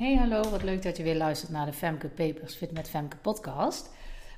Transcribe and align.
Hey 0.00 0.16
hallo, 0.16 0.50
wat 0.50 0.62
leuk 0.62 0.82
dat 0.82 0.96
je 0.96 1.02
weer 1.02 1.16
luistert 1.16 1.50
naar 1.50 1.66
de 1.66 1.72
Femke 1.72 2.08
Papers 2.08 2.54
Fit 2.54 2.72
met 2.72 2.88
Femke 2.88 3.16
podcast. 3.16 3.90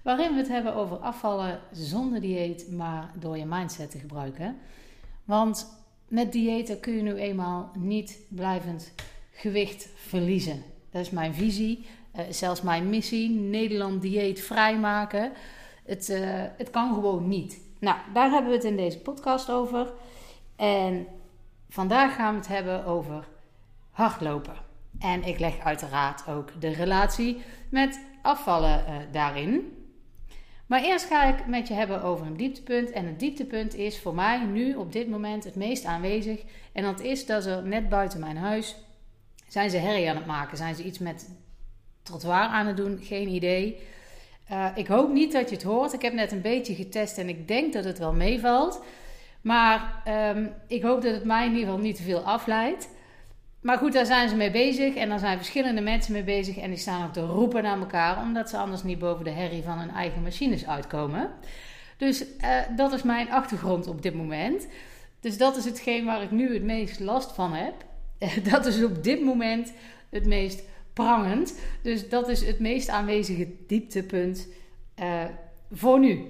Waarin 0.02 0.30
we 0.32 0.36
het 0.36 0.48
hebben 0.48 0.74
over 0.74 0.96
afvallen 0.96 1.60
zonder 1.72 2.20
dieet, 2.20 2.70
maar 2.70 3.10
door 3.18 3.38
je 3.38 3.44
mindset 3.46 3.90
te 3.90 3.98
gebruiken. 3.98 4.58
Want 5.24 5.84
met 6.08 6.32
diëten 6.32 6.80
kun 6.80 6.92
je 6.92 7.02
nu 7.02 7.14
eenmaal 7.14 7.70
niet 7.78 8.18
blijvend 8.28 8.92
gewicht 9.32 9.88
verliezen. 9.94 10.62
Dat 10.90 11.00
is 11.00 11.10
mijn 11.10 11.34
visie, 11.34 11.86
uh, 12.16 12.22
zelfs 12.30 12.62
mijn 12.62 12.90
missie. 12.90 13.30
Nederland 13.30 14.02
dieet 14.02 14.40
vrijmaken. 14.40 15.32
Het, 15.84 16.08
uh, 16.08 16.20
het 16.56 16.70
kan 16.70 16.94
gewoon 16.94 17.28
niet. 17.28 17.60
Nou, 17.78 17.96
daar 18.14 18.30
hebben 18.30 18.50
we 18.50 18.56
het 18.56 18.66
in 18.66 18.76
deze 18.76 18.98
podcast 18.98 19.50
over. 19.50 19.92
En 20.56 21.06
vandaag 21.68 22.14
gaan 22.14 22.32
we 22.32 22.38
het 22.38 22.48
hebben 22.48 22.84
over 22.84 23.24
hardlopen. 23.90 24.70
En 25.02 25.24
ik 25.24 25.38
leg 25.38 25.58
uiteraard 25.58 26.28
ook 26.28 26.60
de 26.60 26.72
relatie 26.72 27.42
met 27.68 28.00
afvallen 28.22 28.84
uh, 28.88 28.96
daarin. 29.12 29.76
Maar 30.66 30.82
eerst 30.82 31.06
ga 31.06 31.24
ik 31.24 31.46
met 31.46 31.68
je 31.68 31.74
hebben 31.74 32.02
over 32.02 32.26
een 32.26 32.36
dieptepunt. 32.36 32.90
En 32.90 33.06
het 33.06 33.20
dieptepunt 33.20 33.74
is 33.74 34.00
voor 34.00 34.14
mij 34.14 34.38
nu 34.38 34.74
op 34.74 34.92
dit 34.92 35.08
moment 35.08 35.44
het 35.44 35.54
meest 35.54 35.84
aanwezig. 35.84 36.42
En 36.72 36.82
dat 36.82 37.00
is 37.00 37.26
dat 37.26 37.42
ze 37.42 37.60
net 37.64 37.88
buiten 37.88 38.20
mijn 38.20 38.36
huis 38.36 38.76
zijn 39.52 39.70
ze 39.70 39.76
herrie 39.76 40.10
aan 40.10 40.16
het 40.16 40.26
maken. 40.26 40.56
Zijn 40.56 40.74
ze 40.74 40.84
iets 40.84 40.98
met 40.98 41.28
trottoir 42.02 42.46
aan 42.46 42.66
het 42.66 42.76
doen? 42.76 42.98
Geen 43.02 43.28
idee. 43.28 43.80
Uh, 44.50 44.66
ik 44.74 44.86
hoop 44.86 45.12
niet 45.12 45.32
dat 45.32 45.48
je 45.48 45.54
het 45.54 45.64
hoort. 45.64 45.92
Ik 45.92 46.02
heb 46.02 46.12
net 46.12 46.32
een 46.32 46.40
beetje 46.40 46.74
getest 46.74 47.18
en 47.18 47.28
ik 47.28 47.48
denk 47.48 47.72
dat 47.72 47.84
het 47.84 47.98
wel 47.98 48.12
meevalt. 48.12 48.82
Maar 49.40 50.02
um, 50.36 50.52
ik 50.68 50.82
hoop 50.82 51.02
dat 51.02 51.14
het 51.14 51.24
mij 51.24 51.44
in 51.44 51.50
ieder 51.50 51.64
geval 51.64 51.80
niet 51.80 51.96
te 51.96 52.02
veel 52.02 52.20
afleidt. 52.20 52.88
Maar 53.62 53.78
goed, 53.78 53.92
daar 53.92 54.06
zijn 54.06 54.28
ze 54.28 54.36
mee 54.36 54.50
bezig. 54.50 54.94
En 54.94 55.08
daar 55.08 55.18
zijn 55.18 55.36
verschillende 55.36 55.80
mensen 55.80 56.12
mee 56.12 56.24
bezig. 56.24 56.56
En 56.56 56.70
die 56.70 56.78
staan 56.78 57.06
ook 57.06 57.12
te 57.12 57.20
roepen 57.20 57.62
naar 57.62 57.78
elkaar. 57.78 58.22
Omdat 58.22 58.50
ze 58.50 58.56
anders 58.56 58.82
niet 58.82 58.98
boven 58.98 59.24
de 59.24 59.30
herrie 59.30 59.62
van 59.62 59.78
hun 59.78 59.90
eigen 59.90 60.22
machines 60.22 60.66
uitkomen. 60.66 61.30
Dus 61.96 62.24
uh, 62.24 62.58
dat 62.76 62.92
is 62.92 63.02
mijn 63.02 63.30
achtergrond 63.30 63.86
op 63.86 64.02
dit 64.02 64.14
moment. 64.14 64.66
Dus 65.20 65.38
dat 65.38 65.56
is 65.56 65.64
hetgeen 65.64 66.04
waar 66.04 66.22
ik 66.22 66.30
nu 66.30 66.54
het 66.54 66.62
meest 66.62 67.00
last 67.00 67.32
van 67.32 67.52
heb. 67.52 67.74
dat 68.50 68.66
is 68.66 68.84
op 68.84 69.04
dit 69.04 69.22
moment 69.22 69.72
het 70.10 70.26
meest 70.26 70.62
prangend. 70.92 71.58
Dus 71.82 72.08
dat 72.08 72.28
is 72.28 72.46
het 72.46 72.58
meest 72.58 72.88
aanwezige 72.88 73.48
dieptepunt 73.66 74.48
uh, 75.00 75.24
voor 75.72 75.98
nu. 75.98 76.26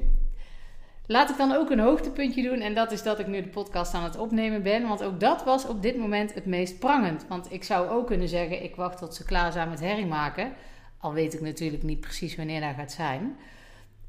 Laat 1.06 1.31
ik 1.31 1.36
dan 1.36 1.53
ook 1.53 1.70
een 1.70 1.78
hoogtepuntje 1.78 2.42
doen. 2.42 2.61
En 2.61 2.75
dat 2.75 2.92
is 2.92 3.03
dat 3.03 3.19
ik 3.19 3.27
nu 3.27 3.42
de 3.42 3.48
podcast 3.48 3.95
aan 3.95 4.05
het 4.05 4.17
opnemen 4.17 4.62
ben. 4.62 4.89
Want 4.89 5.03
ook 5.03 5.20
dat 5.20 5.45
was 5.45 5.67
op 5.67 5.83
dit 5.83 5.97
moment 5.97 6.34
het 6.34 6.47
meest 6.47 6.78
prangend. 6.78 7.25
Want 7.28 7.53
ik 7.53 7.64
zou 7.64 7.89
ook 7.89 8.06
kunnen 8.06 8.28
zeggen: 8.28 8.62
ik 8.62 8.77
wacht 8.77 8.98
tot 8.98 9.14
ze 9.14 9.25
klaar 9.25 9.53
zijn 9.53 9.69
met 9.69 9.80
herrie 9.80 10.06
maken. 10.06 10.53
Al 10.98 11.12
weet 11.12 11.34
ik 11.34 11.41
natuurlijk 11.41 11.83
niet 11.83 12.00
precies 12.00 12.36
wanneer 12.36 12.61
dat 12.61 12.75
gaat 12.77 12.92
zijn. 12.92 13.36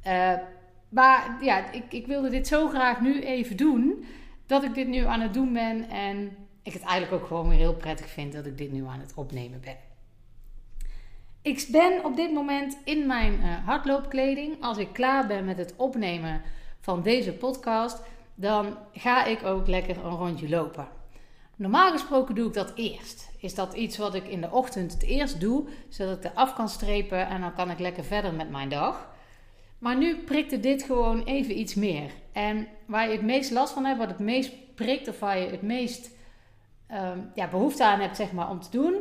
Uh, 0.08 0.34
maar 0.90 1.38
ja, 1.42 1.72
ik, 1.72 1.84
ik 1.90 2.08
wilde 2.08 2.30
dit 2.30 2.48
zo 2.48 2.68
graag 2.68 3.02
nu 3.02 3.22
even 3.22 3.58
doen. 3.58 4.06
Dat 4.46 4.64
ik 4.64 4.74
dit 4.74 4.88
nu 4.88 5.06
aan 5.06 5.22
het 5.22 5.34
doen 5.34 5.54
ben. 5.54 5.90
En 5.90 6.36
ik 6.64 6.74
het 6.74 6.82
eigenlijk 6.82 7.22
ook 7.22 7.28
gewoon 7.28 7.50
weer 7.50 7.58
heel 7.58 7.76
prettig 7.76 8.10
vind 8.10 8.34
dat 8.34 8.46
ik 8.46 8.58
dit 8.58 8.72
nu 8.72 8.86
aan 8.86 9.00
het 9.00 9.14
opnemen 9.16 9.60
ben. 9.62 9.78
Ik 11.42 11.68
ben 11.72 12.06
op 12.06 12.16
dit 12.16 12.34
moment 12.34 12.78
in 12.84 13.08
mijn 13.08 13.34
uh, 13.34 13.66
hardloopkleding. 13.66 14.62
Als 14.62 14.78
ik 14.78 14.94
klaar 14.94 15.28
ben 15.28 15.46
met 15.46 15.58
het 15.58 15.74
opnemen 15.78 16.42
van 16.84 17.02
deze 17.02 17.34
podcast, 17.34 18.02
dan 18.36 18.78
ga 18.94 19.26
ik 19.26 19.44
ook 19.44 19.68
lekker 19.68 19.98
een 19.98 20.16
rondje 20.16 20.50
lopen. 20.50 20.88
Normaal 21.56 21.92
gesproken 21.92 22.36
doe 22.36 22.48
ik 22.48 22.54
dat 22.54 22.72
eerst. 22.76 23.30
Is 23.38 23.56
dat 23.56 23.74
iets 23.74 23.98
wat 23.98 24.16
ik 24.16 24.28
in 24.28 24.42
de 24.42 24.52
ochtend 24.52 24.94
het 24.94 25.04
eerst 25.04 25.40
doe, 25.40 25.68
zodat 25.90 26.18
ik 26.18 26.24
er 26.24 26.32
af 26.34 26.56
kan 26.56 26.70
strepen 26.70 27.28
en 27.28 27.42
dan 27.42 27.54
kan 27.54 27.70
ik 27.70 27.80
lekker 27.80 28.04
verder 28.04 28.34
met 28.34 28.50
mijn 28.50 28.70
dag. 28.70 29.10
Maar 29.78 29.98
nu 29.98 30.18
prikte 30.18 30.60
dit 30.60 30.84
gewoon 30.84 31.24
even 31.24 31.60
iets 31.60 31.76
meer. 31.76 32.12
En 32.32 32.68
waar 32.86 33.08
je 33.08 33.12
het 33.16 33.26
meest 33.26 33.52
last 33.52 33.74
van 33.74 33.86
hebt, 33.86 34.00
wat 34.00 34.08
het 34.08 34.20
meest 34.20 34.76
prikt 34.76 35.08
of 35.08 35.20
waar 35.20 35.40
je 35.40 35.50
het 35.50 35.62
meest 35.62 36.10
um, 36.92 37.32
ja, 37.36 37.48
behoefte 37.48 37.86
aan 37.86 38.00
hebt 38.00 38.16
zeg 38.16 38.32
maar, 38.32 38.50
om 38.50 38.62
te 38.62 38.70
doen, 38.72 38.96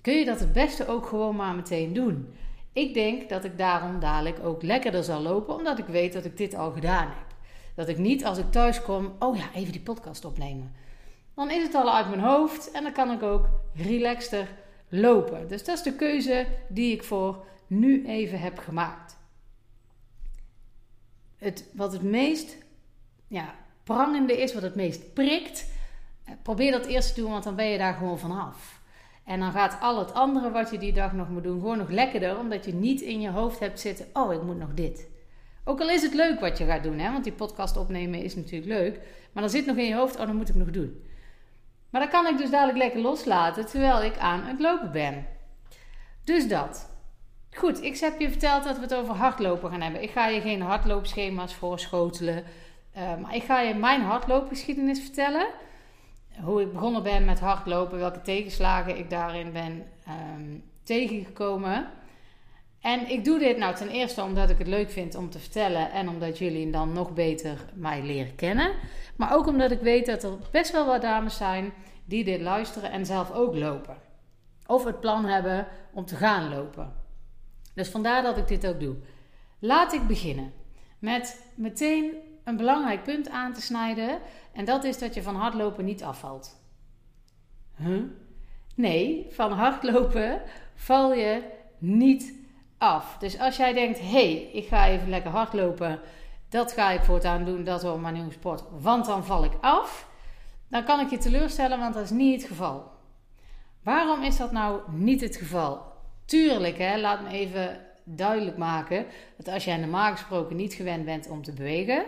kun 0.00 0.14
je 0.14 0.24
dat 0.24 0.40
het 0.40 0.52
beste 0.52 0.86
ook 0.86 1.06
gewoon 1.06 1.36
maar 1.36 1.54
meteen 1.54 1.92
doen. 1.92 2.32
Ik 2.78 2.94
denk 2.94 3.28
dat 3.28 3.44
ik 3.44 3.58
daarom 3.58 4.00
dadelijk 4.00 4.38
ook 4.44 4.62
lekkerder 4.62 5.04
zal 5.04 5.20
lopen, 5.20 5.54
omdat 5.54 5.78
ik 5.78 5.86
weet 5.86 6.12
dat 6.12 6.24
ik 6.24 6.36
dit 6.36 6.54
al 6.54 6.72
gedaan 6.72 7.06
heb. 7.06 7.36
Dat 7.74 7.88
ik 7.88 7.98
niet 7.98 8.24
als 8.24 8.38
ik 8.38 8.50
thuis 8.50 8.82
kom, 8.82 9.12
oh 9.18 9.36
ja, 9.36 9.52
even 9.54 9.72
die 9.72 9.80
podcast 9.80 10.24
opnemen. 10.24 10.72
Dan 11.34 11.50
is 11.50 11.62
het 11.62 11.74
al 11.74 11.94
uit 11.94 12.08
mijn 12.08 12.20
hoofd 12.20 12.70
en 12.70 12.82
dan 12.82 12.92
kan 12.92 13.12
ik 13.12 13.22
ook 13.22 13.48
relaxter 13.74 14.48
lopen. 14.88 15.48
Dus 15.48 15.64
dat 15.64 15.76
is 15.76 15.82
de 15.82 15.92
keuze 15.92 16.46
die 16.68 16.92
ik 16.92 17.04
voor 17.04 17.44
nu 17.66 18.06
even 18.06 18.40
heb 18.40 18.58
gemaakt. 18.58 19.16
Het, 21.36 21.70
wat 21.74 21.92
het 21.92 22.02
meest 22.02 22.56
ja, 23.28 23.54
prangende 23.84 24.40
is, 24.40 24.54
wat 24.54 24.62
het 24.62 24.74
meest 24.74 25.12
prikt, 25.14 25.66
eh, 26.24 26.32
probeer 26.42 26.72
dat 26.72 26.86
eerst 26.86 27.14
te 27.14 27.20
doen, 27.20 27.30
want 27.30 27.44
dan 27.44 27.56
ben 27.56 27.66
je 27.66 27.78
daar 27.78 27.94
gewoon 27.94 28.18
vanaf. 28.18 28.77
En 29.28 29.40
dan 29.40 29.52
gaat 29.52 29.78
al 29.80 29.98
het 29.98 30.14
andere 30.14 30.50
wat 30.50 30.70
je 30.70 30.78
die 30.78 30.92
dag 30.92 31.12
nog 31.12 31.28
moet 31.28 31.42
doen 31.42 31.60
gewoon 31.60 31.78
nog 31.78 31.90
lekkerder, 31.90 32.38
omdat 32.38 32.64
je 32.64 32.74
niet 32.74 33.00
in 33.00 33.20
je 33.20 33.30
hoofd 33.30 33.58
hebt 33.58 33.80
zitten: 33.80 34.06
oh, 34.12 34.32
ik 34.32 34.42
moet 34.42 34.58
nog 34.58 34.74
dit. 34.74 35.08
Ook 35.64 35.80
al 35.80 35.90
is 35.90 36.02
het 36.02 36.14
leuk 36.14 36.40
wat 36.40 36.58
je 36.58 36.64
gaat 36.64 36.82
doen, 36.82 36.98
hè? 36.98 37.12
want 37.12 37.24
die 37.24 37.32
podcast 37.32 37.76
opnemen 37.76 38.22
is 38.22 38.36
natuurlijk 38.36 38.72
leuk, 38.72 39.00
maar 39.32 39.42
dan 39.42 39.52
zit 39.52 39.66
nog 39.66 39.76
in 39.76 39.84
je 39.84 39.94
hoofd: 39.94 40.18
oh, 40.18 40.26
dan 40.26 40.36
moet 40.36 40.48
ik 40.48 40.54
nog 40.54 40.70
doen. 40.70 41.04
Maar 41.90 42.00
dan 42.00 42.10
kan 42.10 42.26
ik 42.26 42.38
dus 42.38 42.50
dadelijk 42.50 42.78
lekker 42.78 43.00
loslaten 43.00 43.66
terwijl 43.66 44.02
ik 44.02 44.18
aan 44.18 44.42
het 44.42 44.60
lopen 44.60 44.92
ben. 44.92 45.26
Dus 46.24 46.48
dat. 46.48 46.96
Goed, 47.50 47.82
ik 47.82 47.98
heb 47.98 48.20
je 48.20 48.30
verteld 48.30 48.64
dat 48.64 48.76
we 48.76 48.82
het 48.82 48.94
over 48.94 49.14
hardlopen 49.14 49.70
gaan 49.70 49.80
hebben. 49.80 50.02
Ik 50.02 50.10
ga 50.10 50.28
je 50.28 50.40
geen 50.40 50.62
hardloopschema's 50.62 51.54
voorschotelen, 51.54 52.44
uh, 52.96 53.16
maar 53.16 53.34
ik 53.34 53.42
ga 53.42 53.60
je 53.60 53.74
mijn 53.74 54.00
hardloopgeschiedenis 54.00 55.00
vertellen 55.00 55.46
hoe 56.42 56.60
ik 56.60 56.72
begonnen 56.72 57.02
ben 57.02 57.24
met 57.24 57.40
hardlopen, 57.40 57.98
welke 57.98 58.20
tegenslagen 58.20 58.98
ik 58.98 59.10
daarin 59.10 59.52
ben 59.52 59.86
um, 60.08 60.64
tegengekomen. 60.82 61.86
En 62.80 63.10
ik 63.10 63.24
doe 63.24 63.38
dit 63.38 63.58
nou 63.58 63.74
ten 63.74 63.88
eerste 63.88 64.22
omdat 64.22 64.50
ik 64.50 64.58
het 64.58 64.66
leuk 64.66 64.90
vind 64.90 65.14
om 65.14 65.30
te 65.30 65.38
vertellen 65.38 65.90
en 65.90 66.08
omdat 66.08 66.38
jullie 66.38 66.70
dan 66.70 66.92
nog 66.92 67.14
beter 67.14 67.64
mij 67.74 68.02
leren 68.02 68.34
kennen. 68.34 68.72
Maar 69.16 69.34
ook 69.34 69.46
omdat 69.46 69.70
ik 69.70 69.80
weet 69.80 70.06
dat 70.06 70.22
er 70.22 70.38
best 70.50 70.72
wel 70.72 70.86
wat 70.86 71.02
dames 71.02 71.36
zijn 71.36 71.72
die 72.04 72.24
dit 72.24 72.40
luisteren 72.40 72.90
en 72.90 73.06
zelf 73.06 73.32
ook 73.32 73.54
lopen. 73.54 73.96
Of 74.66 74.84
het 74.84 75.00
plan 75.00 75.24
hebben 75.24 75.66
om 75.92 76.04
te 76.04 76.16
gaan 76.16 76.48
lopen. 76.48 76.92
Dus 77.74 77.88
vandaar 77.88 78.22
dat 78.22 78.36
ik 78.36 78.48
dit 78.48 78.66
ook 78.66 78.80
doe. 78.80 78.96
Laat 79.58 79.92
ik 79.92 80.06
beginnen 80.06 80.52
met 80.98 81.44
meteen 81.54 82.14
een 82.48 82.56
belangrijk 82.56 83.02
punt 83.02 83.28
aan 83.28 83.52
te 83.52 83.60
snijden. 83.60 84.18
En 84.52 84.64
dat 84.64 84.84
is 84.84 84.98
dat 84.98 85.14
je 85.14 85.22
van 85.22 85.36
hardlopen 85.36 85.84
niet 85.84 86.02
afvalt. 86.02 86.60
Huh? 87.76 88.02
Nee, 88.74 89.26
van 89.30 89.52
hardlopen 89.52 90.42
val 90.74 91.14
je 91.14 91.42
niet 91.78 92.34
af. 92.78 93.16
Dus 93.18 93.38
als 93.38 93.56
jij 93.56 93.72
denkt: 93.72 93.98
hé, 93.98 94.06
hey, 94.06 94.50
ik 94.52 94.68
ga 94.68 94.86
even 94.86 95.08
lekker 95.08 95.30
hardlopen. 95.30 96.00
Dat 96.48 96.72
ga 96.72 96.90
ik 96.90 97.00
voortaan 97.00 97.44
doen, 97.44 97.64
dat 97.64 97.82
wordt 97.82 98.00
mijn 98.00 98.14
nieuwe 98.14 98.32
sport. 98.32 98.62
Want 98.80 99.04
dan 99.04 99.24
val 99.24 99.44
ik 99.44 99.52
af. 99.60 100.08
Dan 100.68 100.84
kan 100.84 101.00
ik 101.00 101.10
je 101.10 101.18
teleurstellen, 101.18 101.78
want 101.78 101.94
dat 101.94 102.02
is 102.02 102.10
niet 102.10 102.40
het 102.40 102.50
geval. 102.50 102.90
Waarom 103.82 104.22
is 104.22 104.36
dat 104.36 104.52
nou 104.52 104.80
niet 104.90 105.20
het 105.20 105.36
geval? 105.36 105.82
Tuurlijk, 106.24 106.78
hè, 106.78 107.00
laat 107.00 107.22
me 107.22 107.28
even 107.28 107.80
duidelijk 108.04 108.56
maken 108.56 109.06
dat 109.36 109.48
als 109.48 109.64
jij 109.64 109.76
normaal 109.76 110.12
gesproken 110.12 110.56
niet 110.56 110.74
gewend 110.74 111.04
bent 111.04 111.28
om 111.28 111.42
te 111.42 111.52
bewegen, 111.52 112.04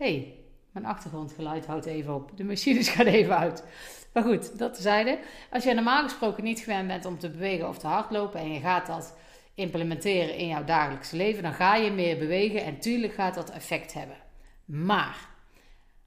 hey, 0.00 0.34
mijn 0.72 0.86
achtergrondgeluid 0.86 1.66
houdt 1.66 1.86
even 1.86 2.14
op. 2.14 2.36
De 2.36 2.44
machines 2.44 2.88
gaan 2.94 3.06
even 3.06 3.38
uit. 3.38 3.64
Maar 4.12 4.22
goed, 4.22 4.58
dat 4.58 4.74
tezijde. 4.74 5.18
Als 5.50 5.64
je 5.64 5.74
normaal 5.74 6.02
gesproken 6.02 6.44
niet 6.44 6.60
gewend 6.60 6.86
bent 6.86 7.04
om 7.04 7.18
te 7.18 7.30
bewegen 7.30 7.68
of 7.68 7.78
te 7.78 7.86
hardlopen 7.86 8.40
en 8.40 8.52
je 8.52 8.60
gaat 8.60 8.86
dat 8.86 9.16
implementeren 9.54 10.36
in 10.36 10.46
jouw 10.46 10.64
dagelijkse 10.64 11.16
leven, 11.16 11.42
dan 11.42 11.52
ga 11.52 11.76
je 11.76 11.90
meer 11.90 12.18
bewegen 12.18 12.64
en 12.64 12.78
tuurlijk 12.78 13.14
gaat 13.14 13.34
dat 13.34 13.50
effect 13.50 13.92
hebben. 13.92 14.16
Maar 14.64 15.28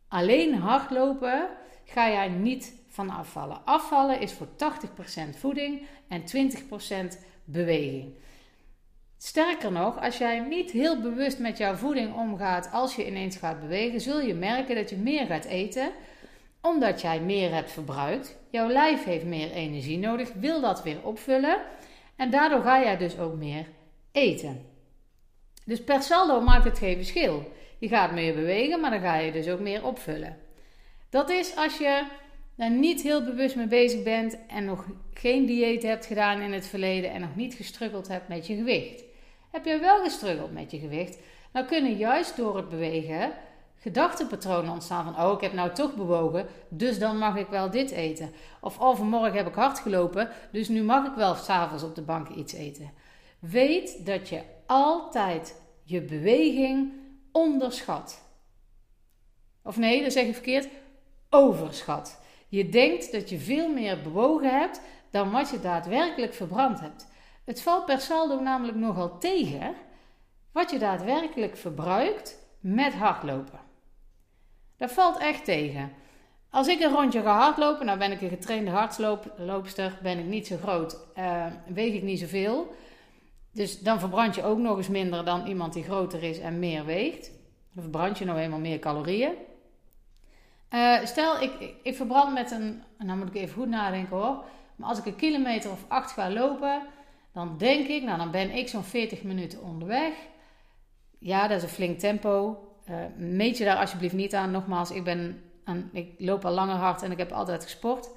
alleen 0.08 0.54
hardlopen 0.54 1.50
ga 1.86 2.10
jij 2.10 2.28
niet 2.28 2.74
van 2.90 3.10
afvallen. 3.10 3.66
Afvallen 3.66 4.20
is 4.20 4.34
voor 4.34 4.48
80% 4.48 5.38
voeding 5.38 5.88
en 6.08 6.24
20% 7.14 7.18
beweging. 7.44 8.14
Sterker 9.26 9.72
nog, 9.72 10.02
als 10.02 10.18
jij 10.18 10.40
niet 10.40 10.72
heel 10.72 11.02
bewust 11.02 11.40
met 11.40 11.58
jouw 11.58 11.76
voeding 11.76 12.16
omgaat 12.16 12.70
als 12.72 12.96
je 12.96 13.08
ineens 13.08 13.38
gaat 13.38 13.60
bewegen, 13.60 14.02
zul 14.02 14.22
je 14.22 14.34
merken 14.34 14.76
dat 14.76 14.90
je 14.90 14.96
meer 14.96 15.26
gaat 15.26 15.46
eten, 15.46 15.92
omdat 16.62 17.02
jij 17.02 17.20
meer 17.20 17.54
hebt 17.54 17.72
verbruikt. 17.72 18.38
Jouw 18.50 18.68
lijf 18.68 19.04
heeft 19.04 19.26
meer 19.26 19.52
energie 19.52 19.98
nodig, 19.98 20.34
wil 20.34 20.62
dat 20.62 20.84
weer 20.84 20.98
opvullen 21.04 21.58
en 22.16 22.30
daardoor 22.30 22.62
ga 22.62 22.82
jij 22.82 22.98
dus 22.98 23.20
ook 23.20 23.36
meer 23.36 23.66
eten. 24.12 24.66
Dus 25.66 25.84
per 25.84 26.02
saldo 26.02 26.42
maakt 26.42 26.66
het 26.66 26.78
geen 26.78 26.96
verschil. 26.96 27.52
Je 27.80 27.88
gaat 27.88 28.12
meer 28.12 28.34
bewegen, 28.34 28.80
maar 28.80 28.92
dan 28.92 29.02
ga 29.02 29.16
je 29.16 29.32
dus 29.32 29.50
ook 29.50 29.60
meer 29.60 29.86
opvullen. 29.86 30.38
Dat 31.10 31.30
is 31.30 31.56
als 31.56 31.78
je 31.78 32.04
daar 32.56 32.72
niet 32.72 33.02
heel 33.02 33.24
bewust 33.24 33.56
mee 33.56 33.68
bezig 33.68 34.04
bent 34.04 34.38
en 34.48 34.66
nog 34.66 34.86
geen 35.14 35.46
dieet 35.46 35.84
hebt 35.84 36.06
gedaan 36.06 36.42
in 36.42 36.54
het 36.54 36.68
verleden 36.68 37.12
en 37.12 37.22
nog 37.22 37.36
niet 37.36 37.54
gestruggeld 37.54 38.08
hebt 38.08 38.28
met 38.28 38.48
je 38.48 38.56
gewicht. 38.56 39.12
Heb 39.54 39.66
je 39.66 39.80
wel 39.80 40.04
gestruggeld 40.04 40.54
met 40.54 40.72
je 40.72 40.80
gewicht, 40.80 41.18
dan 41.52 41.66
kunnen 41.66 41.98
juist 41.98 42.38
door 42.38 42.56
het 42.56 42.70
bewegen 42.70 43.34
gedachtenpatronen 43.76 44.72
ontstaan 44.72 45.14
van, 45.14 45.26
oh, 45.26 45.34
ik 45.34 45.42
heb 45.42 45.54
nou 45.54 45.74
toch 45.74 45.96
bewogen, 45.96 46.48
dus 46.70 47.00
dan 47.00 47.18
mag 47.18 47.36
ik 47.36 47.48
wel 47.48 47.70
dit 47.70 47.92
eten. 47.92 48.32
Of 48.62 48.80
oh, 48.80 49.34
heb 49.34 49.48
ik 49.48 49.54
hard 49.54 49.80
gelopen, 49.80 50.30
dus 50.52 50.68
nu 50.68 50.84
mag 50.84 51.06
ik 51.06 51.16
wel 51.16 51.36
s'avonds 51.36 51.84
op 51.84 51.96
de 51.96 52.02
bank 52.02 52.30
iets 52.30 52.54
eten. 52.54 52.92
Weet 53.40 54.06
dat 54.06 54.30
je 54.30 54.42
altijd 54.66 55.62
je 55.84 56.02
beweging 56.02 56.92
onderschat. 57.32 58.22
Of 59.64 59.78
nee, 59.78 60.04
dat 60.04 60.12
zeg 60.14 60.26
ik 60.26 60.34
verkeerd, 60.34 60.68
overschat. 61.30 62.22
Je 62.48 62.70
denkt 62.70 63.12
dat 63.12 63.30
je 63.30 63.38
veel 63.38 63.70
meer 63.70 64.02
bewogen 64.02 64.60
hebt 64.60 64.82
dan 65.10 65.32
wat 65.32 65.50
je 65.50 65.60
daadwerkelijk 65.60 66.34
verbrand 66.34 66.80
hebt. 66.80 67.12
Het 67.44 67.62
valt 67.62 67.86
per 67.86 68.00
saldo 68.00 68.40
namelijk 68.40 68.78
nogal 68.78 69.18
tegen 69.18 69.76
wat 70.52 70.72
je 70.72 70.80
daadwerkelijk 70.80 71.58
verbruikt 71.58 72.38
met 72.60 72.94
hardlopen. 72.94 73.60
Dat 74.78 74.92
valt 74.92 75.18
echt 75.18 75.46
tegen. 75.46 75.92
Als 76.50 76.68
ik 76.68 76.80
een 76.82 76.94
rondje 76.94 77.22
ga 77.22 77.38
hardlopen, 77.38 77.86
nou 77.86 77.98
ben 77.98 78.12
ik 78.12 78.22
een 78.22 78.30
getrainde 78.30 78.72
hardloopster, 78.72 80.00
ben 80.02 80.20
ik 80.20 80.26
niet 80.26 80.48
zo 80.48 80.58
groot, 80.58 80.98
uh, 81.18 81.46
weeg 81.68 81.94
ik 81.94 82.04
niet 82.04 82.20
zoveel. 82.20 82.76
Dus 83.52 83.80
dan 83.80 84.00
verbrand 84.00 84.36
je 84.36 84.44
ook 84.44 84.58
nog 84.58 84.78
eens 84.78 84.88
minder 84.88 85.26
dan 85.26 85.48
iemand 85.48 85.74
die 85.74 85.84
groter 85.84 86.24
is 86.24 86.40
en 86.40 86.60
meer 86.60 86.86
weegt. 86.86 87.32
Dan 87.72 87.84
verbrand 87.84 88.18
je 88.18 88.26
nou 88.26 88.40
eenmaal 88.40 88.60
meer 88.60 88.80
calorieën. 88.80 89.34
Uh, 90.70 91.06
stel, 91.06 91.42
ik, 91.42 91.74
ik, 91.84 91.96
verbrand 91.96 92.34
met 92.34 92.52
een, 92.52 92.84
nou 92.98 93.18
moet 93.18 93.28
ik 93.28 93.36
even 93.36 93.54
goed 93.54 93.68
nadenken 93.68 94.18
hoor. 94.18 94.44
Maar 94.76 94.90
als 94.90 94.98
ik 94.98 95.06
een 95.06 95.16
kilometer 95.16 95.72
of 95.72 95.86
acht 95.88 96.12
ga 96.12 96.32
lopen, 96.32 96.82
dan 97.34 97.58
denk 97.58 97.88
ik, 97.88 98.04
nou 98.04 98.18
dan 98.18 98.32
ben 98.32 98.52
ik 98.52 98.68
zo'n 98.68 98.84
40 98.84 99.24
minuten 99.24 99.62
onderweg. 99.62 100.14
Ja, 101.20 101.48
dat 101.48 101.58
is 101.58 101.64
een 101.64 101.70
flink 101.70 102.00
tempo. 102.00 102.68
Uh, 102.90 102.96
meet 103.18 103.58
je 103.58 103.64
daar 103.64 103.78
alsjeblieft 103.78 104.14
niet 104.14 104.36
aan. 104.36 104.52
Nogmaals, 104.52 104.92
ik, 104.92 105.04
ben 105.04 105.44
ik 105.92 106.14
loop 106.18 106.46
al 106.46 106.52
langer 106.52 106.76
hard 106.76 107.02
en 107.02 107.12
ik 107.12 107.18
heb 107.18 107.32
altijd 107.32 107.64
gesport. 107.64 108.10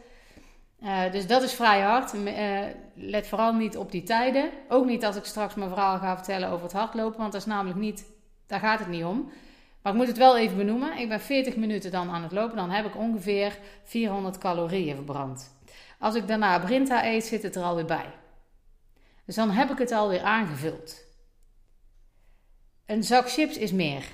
Uh, 0.82 1.12
dus 1.12 1.26
dat 1.26 1.42
is 1.42 1.52
vrij 1.52 1.80
hard. 1.80 2.14
Uh, 2.14 2.60
let 2.94 3.26
vooral 3.26 3.52
niet 3.52 3.76
op 3.76 3.90
die 3.92 4.02
tijden. 4.02 4.50
Ook 4.68 4.86
niet 4.86 5.04
als 5.04 5.16
ik 5.16 5.24
straks 5.24 5.54
mijn 5.54 5.68
verhaal 5.68 5.98
ga 5.98 6.16
vertellen 6.16 6.48
over 6.48 6.62
het 6.62 6.72
hardlopen, 6.72 7.18
want 7.18 7.32
dat 7.32 7.40
is 7.40 7.46
namelijk 7.46 7.78
niet, 7.78 8.04
daar 8.46 8.60
gaat 8.60 8.78
het 8.78 8.88
niet 8.88 9.04
om. 9.04 9.30
Maar 9.82 9.92
ik 9.92 9.98
moet 9.98 10.08
het 10.08 10.18
wel 10.18 10.38
even 10.38 10.56
benoemen. 10.56 10.98
Ik 10.98 11.08
ben 11.08 11.20
40 11.20 11.56
minuten 11.56 11.90
dan 11.90 12.10
aan 12.10 12.22
het 12.22 12.32
lopen, 12.32 12.56
dan 12.56 12.70
heb 12.70 12.86
ik 12.86 12.96
ongeveer 12.96 13.58
400 13.84 14.38
calorieën 14.38 14.94
verbrand. 14.94 15.54
Als 15.98 16.14
ik 16.14 16.28
daarna 16.28 16.58
Brinta 16.58 17.06
eet, 17.06 17.24
zit 17.24 17.42
het 17.42 17.56
er 17.56 17.62
alweer 17.62 17.84
bij. 17.84 18.06
Dus 19.26 19.34
dan 19.34 19.50
heb 19.50 19.70
ik 19.70 19.78
het 19.78 19.93
alweer 19.93 20.23
aangevuld. 20.23 21.05
Een 22.87 23.05
zak 23.05 23.31
chips 23.31 23.56
is 23.56 23.73
meer. 23.73 24.05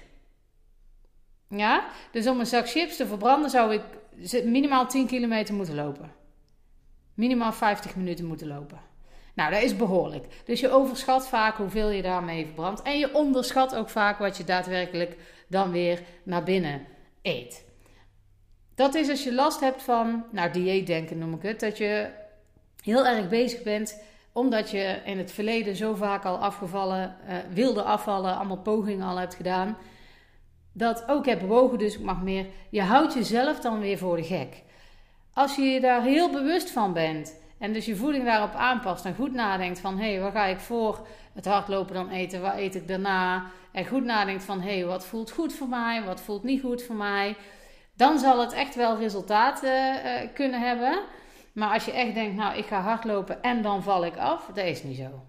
Ja? 1.49 1.85
Dus 2.11 2.26
om 2.26 2.41
een 2.41 2.47
zak 2.47 2.69
chips 2.69 2.97
te 2.97 3.06
verbranden 3.06 3.50
zou 3.50 3.75
ik 3.75 3.82
minimaal 4.44 4.87
10 4.87 5.06
kilometer 5.06 5.55
moeten 5.55 5.75
lopen. 5.75 6.12
Minimaal 7.14 7.53
50 7.53 7.97
minuten 7.97 8.25
moeten 8.25 8.47
lopen. 8.47 8.81
Nou, 9.35 9.53
dat 9.53 9.62
is 9.62 9.76
behoorlijk. 9.76 10.26
Dus 10.44 10.61
je 10.61 10.70
overschat 10.70 11.29
vaak 11.29 11.56
hoeveel 11.56 11.91
je 11.91 12.03
daarmee 12.03 12.44
verbrandt. 12.44 12.82
En 12.82 12.99
je 12.99 13.14
onderschat 13.14 13.75
ook 13.75 13.88
vaak 13.88 14.19
wat 14.19 14.37
je 14.37 14.44
daadwerkelijk 14.44 15.17
dan 15.49 15.70
weer 15.70 16.03
naar 16.23 16.43
binnen 16.43 16.87
eet. 17.23 17.64
Dat 18.75 18.94
is 18.94 19.09
als 19.09 19.25
je 19.25 19.35
last 19.35 19.61
hebt 19.61 19.82
van, 19.82 20.25
nou, 20.31 20.50
dieetdenken 20.50 21.19
noem 21.19 21.35
ik 21.35 21.43
het. 21.43 21.61
Dat 21.61 21.79
je 21.79 22.11
heel 22.82 23.06
erg 23.06 23.29
bezig 23.29 23.62
bent 23.62 24.03
omdat 24.32 24.70
je 24.70 25.00
in 25.05 25.19
het 25.19 25.32
verleden 25.32 25.76
zo 25.76 25.94
vaak 25.94 26.25
al 26.25 26.37
afgevallen, 26.37 27.17
uh, 27.29 27.34
wilde 27.52 27.82
afvallen, 27.82 28.37
allemaal 28.37 28.56
pogingen 28.56 29.06
al 29.06 29.17
hebt 29.17 29.34
gedaan. 29.34 29.76
Dat 30.73 31.08
ook 31.08 31.26
heb 31.26 31.40
bewogen, 31.40 31.79
dus 31.79 31.94
ik 31.94 32.00
mag 32.00 32.23
meer. 32.23 32.46
Je 32.70 32.82
houdt 32.82 33.14
jezelf 33.14 33.61
dan 33.61 33.81
weer 33.81 33.99
voor 33.99 34.17
de 34.17 34.25
gek. 34.25 34.62
Als 35.32 35.56
je 35.56 35.62
je 35.62 35.81
daar 35.81 36.02
heel 36.02 36.31
bewust 36.31 36.70
van 36.70 36.93
bent 36.93 37.40
en 37.58 37.73
dus 37.73 37.84
je 37.84 37.96
voeding 37.96 38.25
daarop 38.25 38.55
aanpast 38.55 39.05
en 39.05 39.14
goed 39.14 39.32
nadenkt 39.32 39.81
van 39.81 39.99
hé, 39.99 40.12
hey, 40.12 40.20
wat 40.20 40.32
ga 40.32 40.44
ik 40.44 40.58
voor 40.58 41.06
het 41.35 41.44
hardlopen 41.44 41.94
dan 41.94 42.11
eten, 42.11 42.40
wat 42.40 42.56
eet 42.56 42.75
ik 42.75 42.88
daarna? 42.88 43.44
En 43.73 43.87
goed 43.87 44.05
nadenkt 44.05 44.44
van 44.44 44.61
hé, 44.61 44.78
hey, 44.78 44.87
wat 44.87 45.06
voelt 45.06 45.31
goed 45.31 45.55
voor 45.55 45.69
mij, 45.69 46.02
wat 46.05 46.20
voelt 46.20 46.43
niet 46.43 46.61
goed 46.61 46.82
voor 46.82 46.94
mij? 46.94 47.37
Dan 47.96 48.19
zal 48.19 48.40
het 48.40 48.52
echt 48.52 48.75
wel 48.75 48.99
resultaten 48.99 49.94
uh, 49.94 50.12
kunnen 50.35 50.61
hebben. 50.61 50.99
Maar 51.52 51.72
als 51.72 51.84
je 51.84 51.93
echt 51.93 52.14
denkt, 52.14 52.37
nou 52.37 52.56
ik 52.56 52.66
ga 52.66 52.81
hardlopen 52.81 53.43
en 53.43 53.62
dan 53.62 53.82
val 53.82 54.04
ik 54.04 54.16
af, 54.16 54.46
dat 54.46 54.64
is 54.64 54.82
niet 54.82 54.96
zo. 54.96 55.26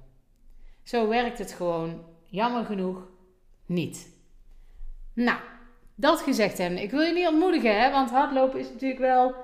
Zo 0.83 1.07
werkt 1.07 1.37
het 1.37 1.51
gewoon, 1.51 2.05
jammer 2.25 2.65
genoeg, 2.65 3.07
niet. 3.65 4.11
Nou, 5.13 5.39
dat 5.95 6.21
gezegd 6.21 6.57
hebben. 6.57 6.81
Ik 6.81 6.91
wil 6.91 7.01
je 7.01 7.13
niet 7.13 7.27
ontmoedigen, 7.27 7.81
hè, 7.81 7.91
want 7.91 8.09
hardlopen 8.09 8.59
is 8.59 8.69
natuurlijk 8.69 8.99
wel 8.99 9.35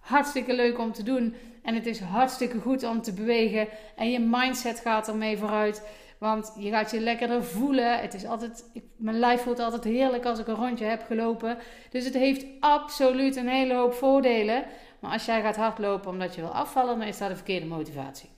hartstikke 0.00 0.54
leuk 0.54 0.78
om 0.78 0.92
te 0.92 1.02
doen. 1.02 1.34
En 1.62 1.74
het 1.74 1.86
is 1.86 2.00
hartstikke 2.00 2.58
goed 2.58 2.84
om 2.84 3.02
te 3.02 3.12
bewegen. 3.12 3.68
En 3.96 4.10
je 4.10 4.20
mindset 4.20 4.80
gaat 4.80 5.08
ermee 5.08 5.38
vooruit. 5.38 5.86
Want 6.18 6.54
je 6.58 6.70
gaat 6.70 6.90
je 6.90 7.00
lekkerder 7.00 7.44
voelen. 7.44 7.98
Het 8.00 8.14
is 8.14 8.26
altijd, 8.26 8.70
ik, 8.72 8.84
mijn 8.96 9.18
lijf 9.18 9.42
voelt 9.42 9.58
altijd 9.58 9.84
heerlijk 9.84 10.24
als 10.24 10.38
ik 10.38 10.46
een 10.46 10.54
rondje 10.54 10.84
heb 10.84 11.02
gelopen. 11.06 11.58
Dus 11.90 12.04
het 12.04 12.14
heeft 12.14 12.46
absoluut 12.60 13.36
een 13.36 13.48
hele 13.48 13.74
hoop 13.74 13.92
voordelen. 13.92 14.64
Maar 15.02 15.12
als 15.12 15.24
jij 15.24 15.42
gaat 15.42 15.56
hardlopen 15.56 16.10
omdat 16.10 16.34
je 16.34 16.40
wil 16.40 16.54
afvallen, 16.54 16.98
dan 16.98 17.08
is 17.08 17.18
dat 17.18 17.28
de 17.28 17.34
verkeerde 17.34 17.66
motivatie. 17.66 18.30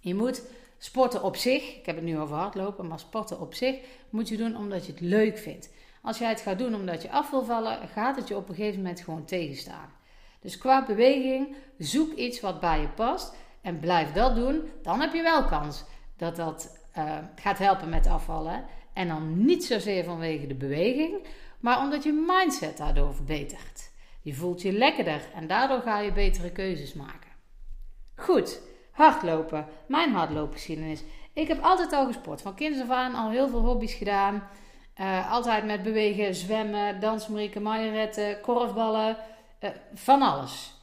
Je 0.00 0.14
moet 0.14 0.42
sporten 0.78 1.22
op 1.22 1.36
zich, 1.36 1.76
ik 1.76 1.86
heb 1.86 1.96
het 1.96 2.04
nu 2.04 2.18
over 2.18 2.36
hardlopen, 2.36 2.86
maar 2.86 2.98
sporten 2.98 3.40
op 3.40 3.54
zich 3.54 3.76
moet 4.10 4.28
je 4.28 4.36
doen 4.36 4.56
omdat 4.56 4.86
je 4.86 4.92
het 4.92 5.00
leuk 5.00 5.38
vindt. 5.38 5.72
Als 6.02 6.18
jij 6.18 6.28
het 6.28 6.40
gaat 6.40 6.58
doen 6.58 6.74
omdat 6.74 7.02
je 7.02 7.10
af 7.10 7.30
wil 7.30 7.44
vallen, 7.44 7.88
gaat 7.88 8.16
het 8.16 8.28
je 8.28 8.36
op 8.36 8.48
een 8.48 8.54
gegeven 8.54 8.76
moment 8.76 9.00
gewoon 9.00 9.24
tegenstaan. 9.24 9.92
Dus 10.40 10.58
qua 10.58 10.84
beweging, 10.84 11.56
zoek 11.78 12.12
iets 12.12 12.40
wat 12.40 12.60
bij 12.60 12.80
je 12.80 12.88
past 12.88 13.34
en 13.62 13.78
blijf 13.78 14.12
dat 14.12 14.34
doen. 14.34 14.70
Dan 14.82 15.00
heb 15.00 15.14
je 15.14 15.22
wel 15.22 15.44
kans 15.44 15.84
dat 16.16 16.36
dat 16.36 16.78
uh, 16.98 17.18
gaat 17.34 17.58
helpen 17.58 17.88
met 17.88 18.06
afvallen. 18.06 18.64
En 18.92 19.08
dan 19.08 19.44
niet 19.44 19.64
zozeer 19.64 20.04
vanwege 20.04 20.46
de 20.46 20.54
beweging, 20.54 21.26
maar 21.60 21.78
omdat 21.80 22.02
je 22.02 22.24
mindset 22.26 22.76
daardoor 22.76 23.14
verbetert. 23.14 23.87
Je 24.28 24.34
voelt 24.34 24.62
je 24.62 24.72
lekkerder 24.72 25.22
en 25.34 25.46
daardoor 25.46 25.80
ga 25.80 25.98
je 25.98 26.12
betere 26.12 26.50
keuzes 26.50 26.94
maken. 26.94 27.30
Goed, 28.16 28.60
hardlopen. 28.90 29.66
Mijn 29.86 30.12
hardloopgeschiedenis. 30.12 31.02
Ik 31.32 31.48
heb 31.48 31.62
altijd 31.62 31.92
al 31.92 32.06
gesport. 32.06 32.42
Van 32.42 32.54
kinds 32.54 32.80
af 32.80 32.90
aan 32.90 33.14
al 33.14 33.30
heel 33.30 33.48
veel 33.48 33.60
hobby's 33.60 33.94
gedaan. 33.94 34.48
Uh, 35.00 35.32
altijd 35.32 35.64
met 35.64 35.82
bewegen, 35.82 36.34
zwemmen, 36.34 37.00
dansmarieke, 37.00 37.60
majoretten, 37.60 38.40
korfballen. 38.40 39.16
Uh, 39.60 39.70
van 39.94 40.22
alles. 40.22 40.74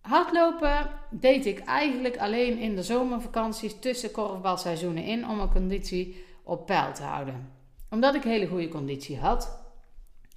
Hardlopen 0.00 0.90
deed 1.10 1.46
ik 1.46 1.58
eigenlijk 1.58 2.18
alleen 2.18 2.58
in 2.58 2.74
de 2.74 2.82
zomervakanties 2.82 3.78
tussen 3.78 4.10
korfbalseizoenen 4.10 5.04
in 5.04 5.28
om 5.28 5.36
mijn 5.36 5.52
conditie 5.52 6.24
op 6.42 6.66
peil 6.66 6.92
te 6.92 7.02
houden. 7.02 7.52
Omdat 7.90 8.14
ik 8.14 8.22
hele 8.22 8.46
goede 8.46 8.68
conditie 8.68 9.18
had 9.18 9.61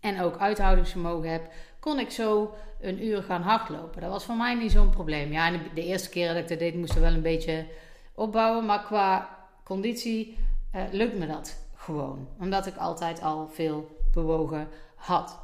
en 0.06 0.22
ook 0.22 0.38
uithoudingsvermogen 0.38 1.32
heb, 1.32 1.52
kon 1.80 2.00
ik 2.00 2.12
zo 2.12 2.54
een 2.82 3.06
uur 3.06 3.24
gaan 3.24 3.42
hardlopen. 3.42 4.02
Dat 4.02 4.12
was 4.12 4.26
voor 4.26 4.36
mij 4.36 4.56
niet 4.56 4.72
zo'n 4.72 4.90
probleem. 4.90 5.32
Ja, 5.32 5.52
de 5.74 5.84
eerste 5.84 6.10
keer 6.10 6.28
dat 6.28 6.38
ik 6.38 6.48
dat 6.48 6.60
deed, 6.60 6.76
moest 6.76 6.96
ik 6.96 7.02
wel 7.02 7.14
een 7.14 7.22
beetje 7.22 7.66
opbouwen, 8.16 8.66
maar 8.66 8.84
qua 8.84 9.30
conditie 9.64 10.38
uh, 10.76 10.82
lukt 10.92 11.18
me 11.18 11.28
dat 11.28 11.58
gewoon, 11.76 12.28
omdat 12.40 12.66
ik 12.66 12.76
altijd 12.76 13.22
al 13.22 13.48
veel 13.48 13.98
bewogen 14.14 14.68
had. 14.96 15.40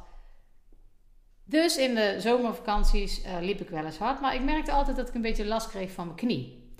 Dus 1.44 1.76
in 1.76 1.94
de 1.94 2.16
zomervakanties 2.18 3.24
uh, 3.24 3.30
liep 3.40 3.60
ik 3.60 3.68
wel 3.68 3.84
eens 3.84 3.98
hard, 3.98 4.20
maar 4.20 4.34
ik 4.34 4.42
merkte 4.42 4.72
altijd 4.72 4.96
dat 4.96 5.08
ik 5.08 5.14
een 5.14 5.22
beetje 5.22 5.46
last 5.46 5.68
kreeg 5.68 5.92
van 5.92 6.04
mijn 6.04 6.18
knie. 6.18 6.74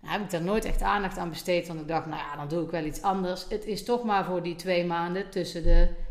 Nou 0.00 0.12
heb 0.12 0.22
ik 0.22 0.30
daar 0.30 0.42
nooit 0.42 0.64
echt 0.64 0.82
aandacht 0.82 1.18
aan 1.18 1.28
besteed, 1.28 1.66
want 1.66 1.80
ik 1.80 1.88
dacht, 1.88 2.06
nou 2.06 2.20
ja, 2.20 2.36
dan 2.36 2.48
doe 2.48 2.64
ik 2.64 2.70
wel 2.70 2.84
iets 2.84 3.02
anders. 3.02 3.46
Het 3.48 3.64
is 3.64 3.84
toch 3.84 4.04
maar 4.04 4.24
voor 4.24 4.42
die 4.42 4.54
twee 4.54 4.84
maanden 4.84 5.30
tussen 5.30 5.62
de 5.62 6.06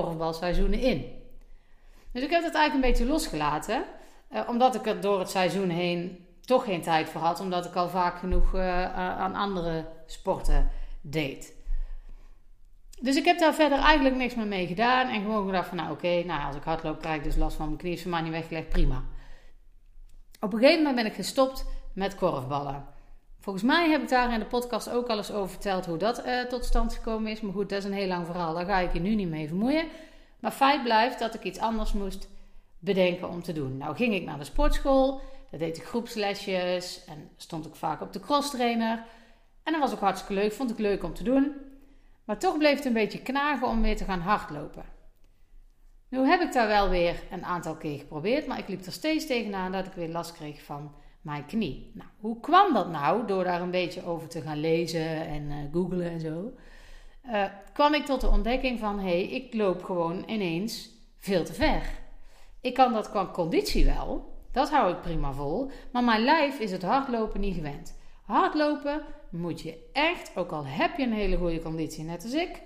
korfbalseizoenen 0.00 0.80
in. 0.80 1.22
Dus 2.12 2.22
ik 2.22 2.30
heb 2.30 2.42
dat 2.42 2.54
eigenlijk 2.54 2.74
een 2.74 2.90
beetje 2.90 3.12
losgelaten, 3.12 3.84
uh, 4.32 4.48
omdat 4.48 4.74
ik 4.74 4.86
er 4.86 5.00
door 5.00 5.18
het 5.18 5.30
seizoen 5.30 5.68
heen 5.68 6.26
toch 6.40 6.64
geen 6.64 6.82
tijd 6.82 7.08
voor 7.08 7.20
had, 7.20 7.40
omdat 7.40 7.64
ik 7.64 7.74
al 7.74 7.88
vaak 7.88 8.18
genoeg 8.18 8.54
uh, 8.54 8.94
aan 8.94 9.34
andere 9.34 9.86
sporten 10.06 10.70
deed. 11.00 11.54
Dus 13.00 13.16
ik 13.16 13.24
heb 13.24 13.38
daar 13.38 13.54
verder 13.54 13.78
eigenlijk 13.78 14.16
niks 14.16 14.34
meer 14.34 14.46
mee 14.46 14.66
gedaan. 14.66 15.08
En 15.08 15.22
gewoon 15.22 15.46
gedacht 15.46 15.68
van, 15.68 15.76
nou 15.76 15.90
oké, 15.90 16.22
nou, 16.24 16.46
als 16.46 16.56
ik 16.56 16.62
hardloop 16.62 17.00
krijg 17.00 17.16
ik 17.16 17.24
dus 17.24 17.36
last 17.36 17.56
van 17.56 17.66
mijn 17.66 17.78
knie. 17.78 17.92
Is 17.92 18.04
mij 18.04 18.20
niet 18.20 18.32
weggelegd, 18.32 18.68
prima. 18.68 19.02
Op 20.40 20.52
een 20.52 20.58
gegeven 20.58 20.78
moment 20.78 20.96
ben 20.96 21.06
ik 21.06 21.14
gestopt 21.14 21.66
met 21.92 22.14
korfballen. 22.14 22.93
Volgens 23.44 23.64
mij 23.64 23.90
heb 23.90 24.02
ik 24.02 24.08
daar 24.08 24.32
in 24.32 24.38
de 24.38 24.44
podcast 24.44 24.90
ook 24.90 25.08
al 25.08 25.16
eens 25.16 25.32
over 25.32 25.50
verteld 25.50 25.86
hoe 25.86 25.96
dat 25.96 26.26
uh, 26.26 26.40
tot 26.40 26.64
stand 26.64 26.94
gekomen 26.94 27.30
is. 27.30 27.40
Maar 27.40 27.52
goed, 27.52 27.68
dat 27.68 27.78
is 27.78 27.84
een 27.84 27.92
heel 27.92 28.06
lang 28.06 28.26
verhaal. 28.26 28.54
Daar 28.54 28.64
ga 28.64 28.78
ik 28.78 28.92
je 28.92 29.00
nu 29.00 29.14
niet 29.14 29.28
mee 29.28 29.48
vermoeien. 29.48 29.86
Maar 30.40 30.50
feit 30.50 30.82
blijft 30.82 31.18
dat 31.18 31.34
ik 31.34 31.42
iets 31.42 31.58
anders 31.58 31.92
moest 31.92 32.28
bedenken 32.78 33.28
om 33.28 33.42
te 33.42 33.52
doen. 33.52 33.76
Nou 33.76 33.96
ging 33.96 34.14
ik 34.14 34.24
naar 34.24 34.38
de 34.38 34.44
sportschool, 34.44 35.20
daar 35.50 35.60
deed 35.60 35.76
ik 35.76 35.84
groepslesjes 35.84 37.04
en 37.04 37.30
stond 37.36 37.66
ik 37.66 37.74
vaak 37.74 38.00
op 38.00 38.12
de 38.12 38.20
crosstrainer. 38.20 39.04
En 39.62 39.72
dat 39.72 39.80
was 39.80 39.92
ook 39.92 40.00
hartstikke 40.00 40.34
leuk, 40.34 40.52
vond 40.52 40.70
ik 40.70 40.78
leuk 40.78 41.02
om 41.02 41.14
te 41.14 41.24
doen. 41.24 41.52
Maar 42.24 42.38
toch 42.38 42.58
bleef 42.58 42.76
het 42.76 42.84
een 42.84 42.92
beetje 42.92 43.22
knagen 43.22 43.68
om 43.68 43.82
weer 43.82 43.96
te 43.96 44.04
gaan 44.04 44.20
hardlopen. 44.20 44.84
Nu 46.08 46.18
heb 46.18 46.40
ik 46.40 46.52
daar 46.52 46.68
wel 46.68 46.88
weer 46.88 47.22
een 47.30 47.44
aantal 47.44 47.76
keer 47.76 47.98
geprobeerd, 47.98 48.46
maar 48.46 48.58
ik 48.58 48.68
liep 48.68 48.84
er 48.84 48.92
steeds 48.92 49.26
tegenaan 49.26 49.72
dat 49.72 49.86
ik 49.86 49.92
weer 49.92 50.08
last 50.08 50.32
kreeg 50.32 50.62
van 50.62 50.94
mijn 51.24 51.46
knie. 51.46 51.90
Nou, 51.94 52.08
hoe 52.20 52.40
kwam 52.40 52.74
dat 52.74 52.90
nou? 52.90 53.26
Door 53.26 53.44
daar 53.44 53.60
een 53.60 53.70
beetje 53.70 54.06
over 54.06 54.28
te 54.28 54.40
gaan 54.40 54.60
lezen 54.60 55.26
en 55.26 55.42
uh, 55.42 55.56
googlen 55.72 56.10
en 56.10 56.20
zo. 56.20 56.52
Uh, 57.26 57.44
kwam 57.72 57.94
ik 57.94 58.04
tot 58.04 58.20
de 58.20 58.28
ontdekking 58.28 58.78
van: 58.78 58.98
hé, 58.98 59.04
hey, 59.04 59.28
ik 59.28 59.54
loop 59.54 59.84
gewoon 59.84 60.22
ineens 60.26 60.90
veel 61.18 61.44
te 61.44 61.52
ver. 61.52 61.82
Ik 62.60 62.74
kan 62.74 62.92
dat 62.92 63.10
qua 63.10 63.26
conditie 63.32 63.84
wel, 63.84 64.32
dat 64.52 64.70
hou 64.70 64.92
ik 64.92 65.00
prima 65.00 65.32
vol, 65.32 65.70
maar 65.92 66.04
mijn 66.04 66.24
lijf 66.24 66.58
is 66.58 66.70
het 66.70 66.82
hardlopen 66.82 67.40
niet 67.40 67.54
gewend. 67.54 67.98
Hardlopen 68.24 69.02
moet 69.30 69.60
je 69.60 69.90
echt, 69.92 70.36
ook 70.36 70.52
al 70.52 70.66
heb 70.66 70.96
je 70.96 71.02
een 71.02 71.12
hele 71.12 71.36
goede 71.36 71.62
conditie, 71.62 72.04
net 72.04 72.22
als 72.22 72.32
ik, 72.32 72.62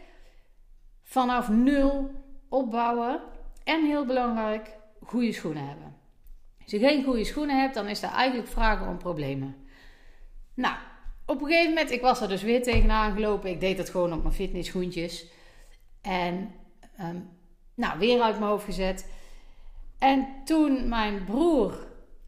vanaf 1.02 1.48
nul 1.48 2.10
opbouwen. 2.48 3.20
En 3.64 3.84
heel 3.84 4.06
belangrijk, 4.06 4.76
goede 5.04 5.32
schoenen 5.32 5.68
hebben. 5.68 5.87
Als 6.68 6.80
je 6.80 6.86
geen 6.86 7.04
goede 7.04 7.24
schoenen 7.24 7.60
hebt, 7.60 7.74
dan 7.74 7.88
is 7.88 8.02
er 8.02 8.10
eigenlijk 8.10 8.48
vragen 8.48 8.88
om 8.88 8.98
problemen. 8.98 9.56
Nou, 10.54 10.74
op 11.26 11.40
een 11.40 11.46
gegeven 11.46 11.68
moment, 11.68 11.90
ik 11.90 12.00
was 12.00 12.20
er 12.20 12.28
dus 12.28 12.42
weer 12.42 12.62
tegenaan 12.62 13.12
gelopen. 13.12 13.50
Ik 13.50 13.60
deed 13.60 13.78
het 13.78 13.90
gewoon 13.90 14.12
op 14.12 14.22
mijn 14.22 14.34
fitnessschoentjes. 14.34 15.26
En 16.02 16.54
um, 17.00 17.28
nou, 17.74 17.98
weer 17.98 18.20
uit 18.20 18.38
mijn 18.38 18.50
hoofd 18.50 18.64
gezet. 18.64 19.10
En 19.98 20.26
toen 20.44 20.88
mijn 20.88 21.24
broer 21.24 21.86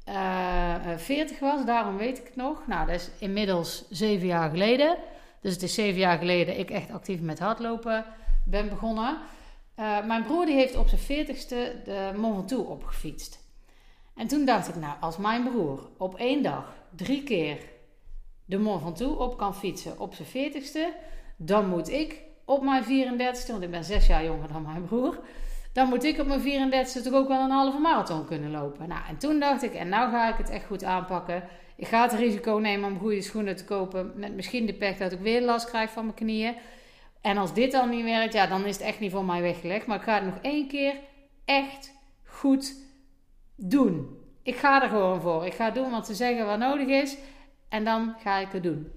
uh, 0.08 0.92
eh, 0.92 0.98
40 0.98 1.36
eh, 1.36 1.42
was, 1.42 1.64
daarom 1.64 1.96
weet 1.96 2.18
ik 2.18 2.24
het 2.24 2.36
nog. 2.36 2.66
Nou, 2.66 2.86
dat 2.86 2.94
is 2.94 3.10
inmiddels 3.18 3.88
zeven 3.90 4.26
jaar 4.26 4.50
geleden. 4.50 4.96
Dus 5.40 5.52
het 5.52 5.62
is 5.62 5.74
zeven 5.74 6.00
jaar 6.00 6.18
geleden 6.18 6.58
ik 6.58 6.70
echt 6.70 6.90
actief 6.90 7.20
met 7.20 7.38
hardlopen 7.38 8.04
ben 8.46 8.68
begonnen. 8.68 9.18
Uh, 9.76 10.06
mijn 10.06 10.24
broer 10.24 10.46
die 10.46 10.54
heeft 10.54 10.76
op 10.76 10.88
zijn 10.88 11.26
40ste 11.26 11.84
de 11.84 12.12
Mont 12.16 12.36
Ventoux 12.36 12.68
opgefietst. 12.68 13.39
En 14.14 14.26
toen 14.26 14.44
dacht 14.44 14.68
ik, 14.68 14.76
nou, 14.76 14.94
als 15.00 15.16
mijn 15.16 15.42
broer 15.42 15.88
op 15.96 16.14
één 16.14 16.42
dag 16.42 16.74
drie 16.96 17.22
keer 17.22 17.58
de 18.44 18.58
Mont 18.58 18.82
Ventoux 18.82 19.18
op 19.18 19.38
kan 19.38 19.54
fietsen 19.54 20.00
op 20.00 20.14
zijn 20.14 20.52
40ste, 20.52 21.08
dan 21.36 21.68
moet 21.68 21.90
ik 21.90 22.22
op 22.44 22.62
mijn 22.62 22.84
34ste, 22.84 23.50
want 23.50 23.62
ik 23.62 23.70
ben 23.70 23.84
zes 23.84 24.06
jaar 24.06 24.24
jonger 24.24 24.52
dan 24.52 24.62
mijn 24.62 24.84
broer, 24.84 25.18
dan 25.72 25.88
moet 25.88 26.04
ik 26.04 26.18
op 26.18 26.26
mijn 26.26 26.40
34ste 26.40 27.02
toch 27.02 27.12
ook 27.12 27.28
wel 27.28 27.40
een 27.40 27.50
halve 27.50 27.78
marathon 27.78 28.24
kunnen 28.24 28.50
lopen. 28.50 28.88
Nou, 28.88 29.00
en 29.08 29.18
toen 29.18 29.40
dacht 29.40 29.62
ik, 29.62 29.74
en 29.74 29.88
nou 29.88 30.10
ga 30.10 30.28
ik 30.28 30.36
het 30.36 30.50
echt 30.50 30.66
goed 30.66 30.84
aanpakken. 30.84 31.44
Ik 31.76 31.86
ga 31.86 32.02
het 32.02 32.12
risico 32.12 32.58
nemen 32.58 32.90
om 32.90 32.98
goede 32.98 33.22
schoenen 33.22 33.56
te 33.56 33.64
kopen, 33.64 34.12
met 34.14 34.34
misschien 34.34 34.66
de 34.66 34.74
pech 34.74 34.96
dat 34.96 35.12
ik 35.12 35.20
weer 35.20 35.42
last 35.42 35.68
krijg 35.68 35.90
van 35.90 36.04
mijn 36.04 36.16
knieën. 36.16 36.54
En 37.20 37.36
als 37.36 37.54
dit 37.54 37.72
dan 37.72 37.88
niet 37.90 38.04
werkt, 38.04 38.32
ja, 38.32 38.46
dan 38.46 38.64
is 38.64 38.76
het 38.76 38.86
echt 38.86 39.00
niet 39.00 39.12
voor 39.12 39.24
mij 39.24 39.42
weggelegd. 39.42 39.86
Maar 39.86 39.96
ik 39.96 40.02
ga 40.02 40.14
het 40.14 40.24
nog 40.24 40.38
één 40.42 40.68
keer 40.68 40.94
echt 41.44 41.92
goed 42.24 42.74
doen. 43.60 44.18
Ik 44.42 44.56
ga 44.56 44.82
er 44.82 44.88
gewoon 44.88 45.20
voor. 45.20 45.46
Ik 45.46 45.54
ga 45.54 45.70
doen 45.70 45.90
wat 45.90 46.06
ze 46.06 46.14
zeggen 46.14 46.46
wat 46.46 46.58
nodig 46.58 46.86
is. 46.86 47.16
En 47.68 47.84
dan 47.84 48.14
ga 48.22 48.38
ik 48.38 48.52
het 48.52 48.62
doen. 48.62 48.92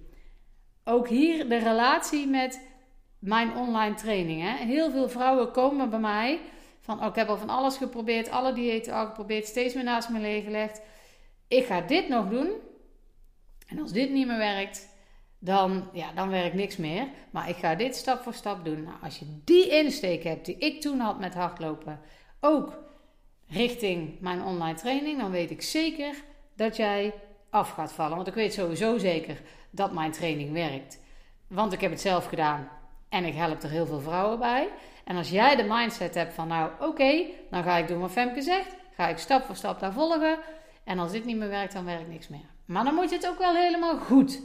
Ook 0.84 1.08
hier 1.08 1.50
de 1.50 1.58
relatie 1.58 2.27
met 2.27 2.67
mijn 3.20 3.55
online 3.55 3.96
trainingen. 3.96 4.58
Heel 4.58 4.91
veel 4.91 5.10
vrouwen 5.10 5.51
komen 5.51 5.89
bij 5.89 6.00
mij 6.00 6.39
van, 6.79 7.00
oh, 7.00 7.05
ik 7.05 7.15
heb 7.15 7.27
al 7.27 7.38
van 7.38 7.50
alles 7.50 7.77
geprobeerd, 7.77 8.29
alle 8.29 8.53
diëten 8.53 8.93
al 8.93 9.05
geprobeerd, 9.05 9.46
steeds 9.46 9.74
meer 9.74 9.84
naast 9.84 10.10
me 10.10 10.20
leeggelegd. 10.20 10.82
Ik 11.48 11.65
ga 11.65 11.82
dit 11.82 12.10
nog 12.10 12.29
doen. 12.29 12.51
En 13.67 13.79
als 13.79 13.91
dit 13.91 14.10
niet 14.10 14.27
meer 14.27 14.38
werkt, 14.38 14.89
dan, 15.39 15.89
ja, 15.93 16.12
dan 16.13 16.29
werkt 16.29 16.55
niks 16.55 16.77
meer. 16.77 17.08
Maar 17.32 17.50
ik 17.50 17.55
ga 17.55 17.75
dit 17.75 17.96
stap 17.96 18.22
voor 18.22 18.34
stap 18.34 18.65
doen. 18.65 18.84
Nou, 18.84 18.96
als 19.03 19.20
je 19.20 19.25
die 19.43 19.70
insteek 19.70 20.24
hebt 20.24 20.46
die 20.46 20.58
ik 20.58 20.82
toen 20.82 21.00
had 21.00 21.20
met 21.20 21.34
hardlopen, 21.34 22.00
ook 22.39 22.83
richting 23.48 24.20
mijn 24.20 24.44
online 24.44 24.78
training, 24.78 25.20
dan 25.20 25.32
weet 25.32 25.52
ik 25.52 25.62
zeker 25.62 26.16
dat 26.56 26.76
jij 26.76 27.14
af 27.50 27.70
gaat 27.70 27.94
vallen. 27.94 28.16
Want 28.16 28.28
ik 28.28 28.34
weet 28.34 28.54
sowieso 28.54 28.98
zeker 28.98 29.42
dat 29.70 29.94
mijn 29.94 30.12
training 30.12 30.54
werkt. 30.54 31.00
Want 31.48 31.74
ik 31.74 31.82
heb 31.82 31.92
het 31.92 32.02
zelf 32.02 32.26
gedaan 32.26 32.70
en 33.10 33.26
ik 33.26 33.34
help 33.34 33.64
er 33.64 33.70
heel 33.70 33.86
veel 33.86 34.02
vrouwen 34.02 34.40
bij. 34.40 34.70
En 35.04 35.18
als 35.18 35.30
jij 35.30 35.56
de 35.56 35.64
mindset 35.64 36.16
hebt 36.16 36.34
van 36.34 36.48
nou 36.48 36.72
oké, 36.80 37.26
dan 37.50 37.64
ga 37.64 37.78
ik 37.78 37.88
doen 37.88 38.00
wat 38.00 38.12
Femke 38.12 38.42
zegt. 38.42 38.76
Ga 38.96 39.08
ik 39.08 39.18
stap 39.18 39.44
voor 39.44 39.56
stap 39.56 39.80
daar 39.80 39.94
volgen. 39.94 40.38
En 40.84 41.00
als 41.00 41.12
dit 41.12 41.26
niet 41.26 41.38
meer 41.38 41.50
werkt, 41.50 41.74
dan 41.74 41.86
werkt 41.86 42.10
niks 42.10 42.28
meer. 42.28 42.46
Maar 42.66 42.84
dan 42.84 42.94
moet 42.94 43.10
je 43.10 43.16
het 43.16 43.28
ook 43.28 43.38
wel 43.38 43.56
helemaal 43.56 43.98
goed 43.98 44.42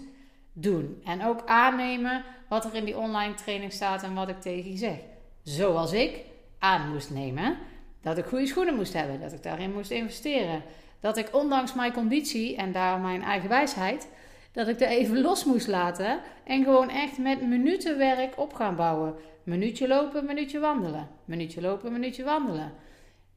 doen. 0.52 1.02
En 1.04 1.24
ook 1.24 1.42
aannemen 1.46 2.24
wat 2.48 2.64
er 2.64 2.74
in 2.74 2.84
die 2.84 2.98
online 2.98 3.34
training 3.34 3.72
staat 3.72 4.02
en 4.02 4.14
wat 4.14 4.28
ik 4.28 4.40
tegen 4.40 4.70
je 4.70 4.76
zeg. 4.76 4.98
Zoals 5.42 5.92
ik 5.92 6.24
aan 6.58 6.92
moest 6.92 7.10
nemen 7.10 7.58
dat 8.02 8.18
ik 8.18 8.24
goede 8.24 8.46
schoenen 8.46 8.74
moest 8.74 8.92
hebben, 8.92 9.20
dat 9.20 9.32
ik 9.32 9.42
daarin 9.42 9.72
moest 9.72 9.90
investeren. 9.90 10.62
Dat 11.00 11.16
ik 11.16 11.28
ondanks 11.32 11.74
mijn 11.74 11.92
conditie 11.92 12.56
en 12.56 12.72
daar 12.72 13.00
mijn 13.00 13.22
eigen 13.22 13.48
wijsheid, 13.48 14.08
dat 14.52 14.68
ik 14.68 14.80
er 14.80 14.88
even 14.88 15.20
los 15.20 15.44
moest 15.44 15.68
laten 15.68 16.20
en 16.44 16.64
gewoon 16.64 16.90
echt 16.90 17.18
met 17.18 17.42
minuten 17.42 17.98
werk 17.98 18.38
op 18.38 18.54
gaan 18.54 18.76
bouwen. 18.76 19.14
Minuutje 19.42 19.88
lopen, 19.88 20.24
minuutje 20.26 20.58
wandelen. 20.58 21.08
Minuutje 21.24 21.60
lopen, 21.60 21.92
minuutje 21.92 22.24
wandelen. 22.24 22.72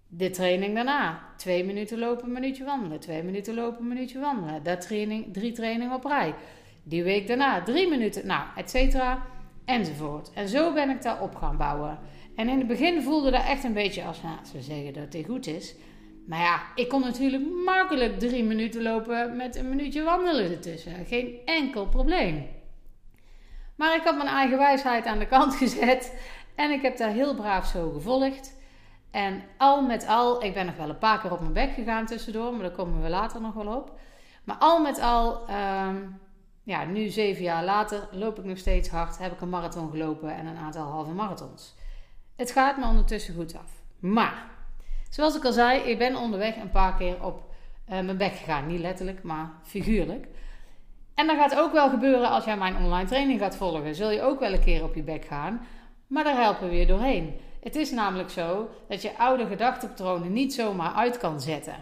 De 0.07 0.29
training 0.29 0.75
daarna. 0.75 1.19
Twee 1.37 1.63
minuten 1.63 1.99
lopen, 1.99 2.31
minuutje 2.31 2.63
wandelen. 2.63 2.99
Twee 2.99 3.23
minuten 3.23 3.53
lopen, 3.53 3.87
minuutje 3.87 4.19
wandelen. 4.19 4.63
Dat 4.63 4.81
training, 4.81 5.33
drie 5.33 5.51
trainingen 5.51 5.95
op 5.95 6.05
rij. 6.05 6.33
Die 6.83 7.03
week 7.03 7.27
daarna 7.27 7.63
drie 7.63 7.89
minuten, 7.89 8.27
nou, 8.27 8.43
et 8.55 8.69
cetera, 8.69 9.25
enzovoort. 9.65 10.31
En 10.33 10.47
zo 10.47 10.73
ben 10.73 10.89
ik 10.89 11.01
daar 11.01 11.21
op 11.21 11.35
gaan 11.35 11.57
bouwen. 11.57 11.99
En 12.41 12.49
in 12.49 12.57
het 12.57 12.67
begin 12.67 13.01
voelde 13.01 13.31
dat 13.31 13.43
echt 13.43 13.63
een 13.63 13.73
beetje 13.73 14.03
als, 14.03 14.21
nou, 14.21 14.35
ze 14.51 14.61
zeggen 14.61 14.93
dat 14.93 15.13
het 15.13 15.25
goed 15.25 15.47
is. 15.47 15.75
Maar 16.27 16.39
ja, 16.39 16.61
ik 16.75 16.89
kon 16.89 17.01
natuurlijk 17.01 17.43
makkelijk 17.65 18.19
drie 18.19 18.43
minuten 18.43 18.81
lopen 18.81 19.35
met 19.35 19.55
een 19.55 19.69
minuutje 19.69 20.03
wandelen 20.03 20.51
ertussen. 20.51 21.05
Geen 21.05 21.39
enkel 21.45 21.87
probleem. 21.87 22.47
Maar 23.75 23.95
ik 23.95 24.03
had 24.03 24.15
mijn 24.15 24.27
eigen 24.27 24.57
wijsheid 24.57 25.05
aan 25.05 25.19
de 25.19 25.27
kant 25.27 25.55
gezet. 25.63 26.19
En 26.55 26.71
ik 26.71 26.81
heb 26.81 26.97
daar 26.97 27.09
heel 27.09 27.35
braaf 27.35 27.67
zo 27.67 27.91
gevolgd. 27.91 28.57
En 29.11 29.43
al 29.57 29.81
met 29.81 30.07
al, 30.07 30.43
ik 30.43 30.53
ben 30.53 30.65
nog 30.65 30.75
wel 30.75 30.89
een 30.89 30.97
paar 30.97 31.19
keer 31.19 31.31
op 31.31 31.39
mijn 31.39 31.53
bek 31.53 31.73
gegaan 31.73 32.05
tussendoor, 32.05 32.51
maar 32.51 32.61
daar 32.61 32.71
komen 32.71 33.01
we 33.01 33.09
later 33.09 33.41
nog 33.41 33.53
wel 33.53 33.75
op. 33.75 33.99
Maar 34.43 34.57
al 34.59 34.81
met 34.81 34.99
al, 34.99 35.47
ehm, 35.47 35.97
ja, 36.63 36.85
nu 36.85 37.07
zeven 37.07 37.43
jaar 37.43 37.63
later, 37.63 38.07
loop 38.11 38.39
ik 38.39 38.45
nog 38.45 38.57
steeds 38.57 38.89
hard. 38.89 39.17
Heb 39.17 39.31
ik 39.31 39.41
een 39.41 39.49
marathon 39.49 39.89
gelopen 39.89 40.35
en 40.35 40.45
een 40.45 40.57
aantal 40.57 40.85
halve 40.85 41.11
marathons. 41.11 41.79
Het 42.41 42.51
gaat 42.51 42.77
me 42.77 42.85
ondertussen 42.85 43.35
goed 43.35 43.55
af. 43.55 43.71
Maar, 43.99 44.45
zoals 45.09 45.35
ik 45.35 45.45
al 45.45 45.51
zei, 45.51 45.79
ik 45.79 45.97
ben 45.97 46.15
onderweg 46.15 46.55
een 46.55 46.69
paar 46.69 46.95
keer 46.95 47.23
op 47.23 47.43
uh, 47.89 47.99
mijn 47.99 48.17
bek 48.17 48.35
gegaan. 48.35 48.67
Niet 48.67 48.79
letterlijk, 48.79 49.23
maar 49.23 49.49
figuurlijk. 49.63 50.27
En 51.15 51.27
dat 51.27 51.37
gaat 51.37 51.55
ook 51.55 51.71
wel 51.71 51.89
gebeuren 51.89 52.29
als 52.29 52.45
jij 52.45 52.57
mijn 52.57 52.75
online 52.75 53.07
training 53.07 53.39
gaat 53.39 53.55
volgen. 53.55 53.95
Zul 53.95 54.09
je 54.09 54.21
ook 54.21 54.39
wel 54.39 54.53
een 54.53 54.63
keer 54.63 54.83
op 54.83 54.95
je 54.95 55.03
bek 55.03 55.25
gaan. 55.25 55.67
Maar 56.07 56.23
daar 56.23 56.41
helpen 56.41 56.69
we 56.69 56.75
je 56.75 56.85
doorheen. 56.85 57.39
Het 57.59 57.75
is 57.75 57.91
namelijk 57.91 58.29
zo 58.29 58.69
dat 58.87 59.01
je 59.01 59.17
oude 59.17 59.47
gedachtepatronen 59.47 60.33
niet 60.33 60.53
zomaar 60.53 60.93
uit 60.93 61.17
kan 61.17 61.41
zetten. 61.41 61.75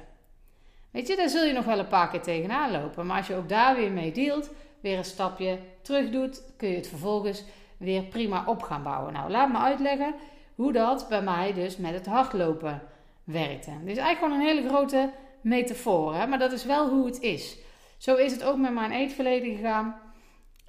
Weet 0.91 1.07
je, 1.07 1.15
daar 1.15 1.29
zul 1.29 1.43
je 1.43 1.53
nog 1.53 1.65
wel 1.65 1.79
een 1.79 1.87
paar 1.87 2.09
keer 2.09 2.21
tegenaan 2.21 2.71
lopen. 2.71 3.05
Maar 3.05 3.17
als 3.17 3.27
je 3.27 3.35
ook 3.35 3.49
daar 3.49 3.75
weer 3.75 3.91
mee 3.91 4.11
dealt, 4.11 4.49
weer 4.81 4.97
een 4.97 5.05
stapje 5.05 5.59
terug 5.81 6.09
doet, 6.09 6.43
kun 6.57 6.69
je 6.69 6.75
het 6.75 6.87
vervolgens 6.87 7.43
weer 7.77 8.03
prima 8.03 8.43
op 8.45 8.61
gaan 8.61 8.83
bouwen. 8.83 9.13
Nou, 9.13 9.31
laat 9.31 9.51
me 9.51 9.57
uitleggen 9.57 10.15
hoe 10.59 10.71
dat 10.71 11.05
bij 11.09 11.21
mij 11.21 11.53
dus 11.53 11.77
met 11.77 11.93
het 11.93 12.05
hardlopen 12.05 12.81
werkte. 13.23 13.71
Dit 13.83 13.97
is 13.97 13.97
eigenlijk 13.97 14.17
gewoon 14.17 14.33
een 14.33 14.55
hele 14.55 14.69
grote 14.69 15.09
metafoor, 15.41 16.29
maar 16.29 16.39
dat 16.39 16.51
is 16.51 16.65
wel 16.65 16.89
hoe 16.89 17.05
het 17.05 17.19
is. 17.19 17.57
Zo 17.97 18.15
is 18.15 18.31
het 18.31 18.43
ook 18.43 18.57
met 18.57 18.73
mijn 18.73 18.91
eetverleden 18.91 19.55
gegaan. 19.55 19.95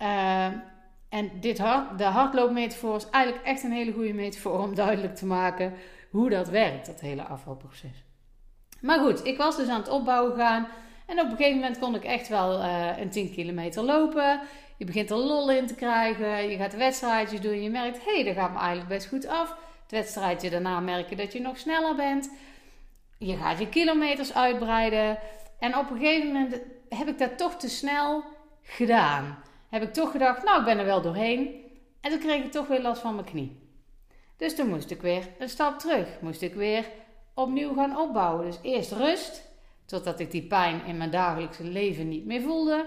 Uh, 0.01 0.47
en 1.09 1.31
dit 1.41 1.57
de 1.97 2.05
hardloopmetafoor 2.05 2.97
is 2.97 3.11
eigenlijk 3.11 3.45
echt 3.45 3.63
een 3.63 3.73
hele 3.73 3.93
goede 3.93 4.13
metafoor 4.13 4.59
om 4.59 4.75
duidelijk 4.75 5.15
te 5.15 5.27
maken 5.27 5.75
hoe 6.11 6.31
dat 6.31 6.49
werkt, 6.49 6.87
dat 6.87 7.01
hele 7.01 7.23
afvalproces. 7.23 8.05
Maar 8.81 8.99
goed, 8.99 9.25
ik 9.25 9.37
was 9.37 9.57
dus 9.57 9.69
aan 9.69 9.81
het 9.81 9.89
opbouwen 9.89 10.37
gaan. 10.37 10.69
En 11.07 11.21
op 11.21 11.31
een 11.31 11.37
gegeven 11.37 11.59
moment 11.59 11.79
kon 11.79 11.95
ik 11.95 12.05
echt 12.05 12.29
wel 12.29 12.59
uh, 12.59 12.99
een 12.99 13.11
10 13.11 13.33
kilometer 13.33 13.83
lopen. 13.83 14.41
Je 14.77 14.85
begint 14.85 15.11
er 15.11 15.17
lol 15.17 15.51
in 15.51 15.67
te 15.67 15.75
krijgen. 15.75 16.51
Je 16.51 16.57
gaat 16.57 16.77
wedstrijdjes 16.77 17.41
doen. 17.41 17.63
Je 17.63 17.71
merkt, 17.71 18.05
hé, 18.05 18.15
hey, 18.15 18.25
dat 18.25 18.35
gaat 18.35 18.53
me 18.53 18.59
eigenlijk 18.59 18.89
best 18.89 19.09
goed 19.09 19.27
af. 19.27 19.57
Het 19.91 19.99
wedstrijdje 19.99 20.51
daarna 20.51 20.81
merk 20.81 21.09
je 21.09 21.17
dat 21.17 21.33
je 21.33 21.41
nog 21.41 21.59
sneller 21.59 21.95
bent. 21.95 22.31
Je 23.19 23.37
gaat 23.37 23.59
je 23.59 23.69
kilometers 23.69 24.35
uitbreiden. 24.35 25.19
En 25.59 25.77
op 25.77 25.91
een 25.91 25.99
gegeven 25.99 26.27
moment 26.27 26.61
heb 26.89 27.09
ik 27.09 27.19
dat 27.19 27.39
toch 27.39 27.57
te 27.57 27.69
snel 27.69 28.25
gedaan. 28.63 29.43
Heb 29.69 29.83
ik 29.83 29.93
toch 29.93 30.11
gedacht, 30.11 30.45
nou, 30.45 30.59
ik 30.59 30.65
ben 30.65 30.79
er 30.79 30.85
wel 30.85 31.03
doorheen. 31.03 31.65
En 32.01 32.11
toen 32.11 32.21
kreeg 32.21 32.45
ik 32.45 32.53
toch 32.53 32.67
weer 32.67 32.81
last 32.81 33.01
van 33.01 33.15
mijn 33.15 33.27
knie. 33.27 33.59
Dus 34.37 34.55
toen 34.57 34.69
moest 34.69 34.91
ik 34.91 35.01
weer 35.01 35.29
een 35.39 35.49
stap 35.49 35.79
terug. 35.79 36.21
Moest 36.21 36.43
ik 36.43 36.55
weer 36.55 36.85
opnieuw 37.35 37.75
gaan 37.75 37.99
opbouwen. 37.99 38.47
Dus 38.47 38.59
eerst 38.63 38.93
rust, 38.93 39.43
totdat 39.87 40.21
ik 40.21 40.31
die 40.31 40.47
pijn 40.47 40.85
in 40.85 40.97
mijn 40.97 41.11
dagelijkse 41.11 41.65
leven 41.65 42.09
niet 42.09 42.27
meer 42.27 42.43
voelde. 42.43 42.87